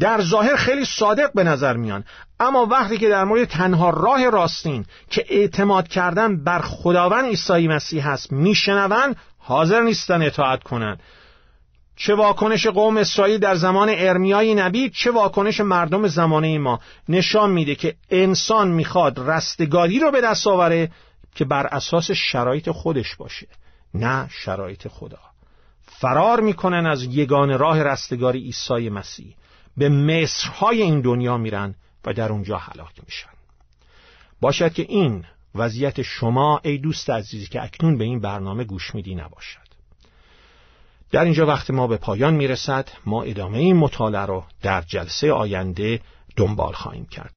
در 0.00 0.20
ظاهر 0.20 0.56
خیلی 0.56 0.84
صادق 0.84 1.32
به 1.32 1.44
نظر 1.44 1.76
میان. 1.76 2.04
اما 2.40 2.66
وقتی 2.66 2.98
که 2.98 3.08
در 3.08 3.24
مورد 3.24 3.44
تنها 3.44 3.90
راه 3.90 4.30
راستین 4.30 4.84
که 5.10 5.24
اعتماد 5.28 5.88
کردن 5.88 6.44
بر 6.44 6.58
خداوند 6.58 7.24
عیسی 7.24 7.68
مسیح 7.68 8.08
هست 8.08 8.32
میشنون 8.32 9.14
حاضر 9.38 9.80
نیستن 9.80 10.22
اطاعت 10.22 10.62
کنند 10.62 11.00
چه 11.96 12.14
واکنش 12.14 12.66
قوم 12.66 12.96
اسرائیل 12.96 13.38
در 13.38 13.54
زمان 13.54 13.88
ارمیای 13.92 14.54
نبی 14.54 14.90
چه 14.90 15.10
واکنش 15.10 15.60
مردم 15.60 16.08
زمانه 16.08 16.58
ما. 16.58 16.80
نشان 17.08 17.50
میده 17.50 17.74
که 17.74 17.94
انسان 18.10 18.68
می‌خواد 18.68 19.18
رستگاری 19.18 19.98
رو 19.98 20.10
به 20.10 20.20
دست 20.20 20.46
آوره 20.46 20.90
که 21.34 21.44
بر 21.44 21.66
اساس 21.66 22.10
شرایط 22.10 22.70
خودش 22.70 23.16
باشه 23.16 23.46
نه 23.94 24.28
شرایط 24.30 24.88
خدا. 24.88 25.18
فرار 25.86 26.40
می‌کنن 26.40 26.86
از 26.86 27.02
یگان 27.02 27.58
راه 27.58 27.82
رستگاری 27.82 28.38
عیسی 28.38 28.88
مسیح. 28.88 29.34
به 29.76 29.88
مصرهای 29.88 30.82
این 30.82 31.00
دنیا 31.00 31.36
میرن 31.36 31.74
و 32.04 32.12
در 32.12 32.32
اونجا 32.32 32.58
هلاک 32.58 33.04
میشن. 33.04 33.28
باشد 34.40 34.72
که 34.72 34.86
این 34.88 35.24
وضعیت 35.54 36.02
شما 36.02 36.60
ای 36.64 36.78
دوست 36.78 37.10
عزیزی 37.10 37.46
که 37.46 37.62
اکنون 37.62 37.98
به 37.98 38.04
این 38.04 38.20
برنامه 38.20 38.64
گوش 38.64 38.94
میدی 38.94 39.14
نباشد. 39.14 39.62
در 41.10 41.24
اینجا 41.24 41.46
وقت 41.46 41.70
ما 41.70 41.86
به 41.86 41.96
پایان 41.96 42.34
می‌رسد. 42.34 42.88
ما 43.06 43.22
ادامه 43.22 43.58
این 43.58 43.76
مطالعه 43.76 44.20
رو 44.20 44.44
در 44.62 44.82
جلسه 44.82 45.32
آینده 45.32 46.00
دنبال 46.36 46.72
خواهیم 46.72 47.06
کرد. 47.06 47.34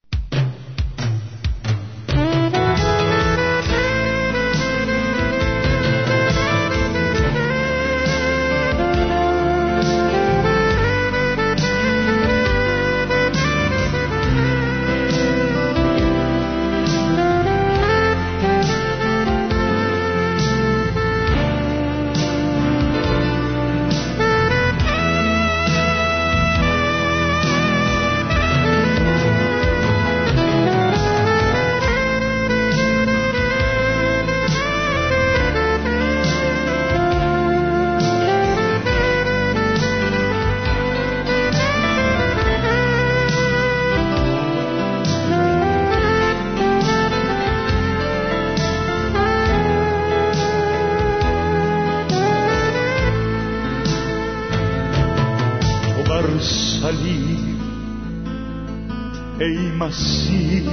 مسیح 59.80 60.64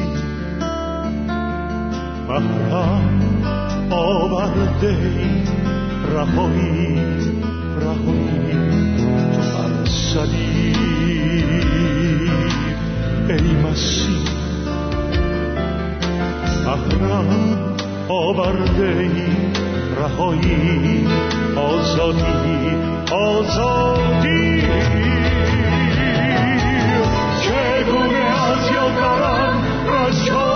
بهرم 2.28 3.20
آورده 3.90 4.96
رهایی 6.14 6.96
رهایی 7.80 8.52
تو 9.36 9.42
بر 9.52 9.84
ای 13.28 13.52
مسیح 13.52 14.24
بهرم 16.64 17.28
آورده 18.08 19.10
رهایی 19.96 21.06
آزادی 21.56 22.76
آزادی 23.10 24.62
چگونه 27.82 28.16
از 28.16 28.70
یاد 28.70 28.94
برم 28.94 30.51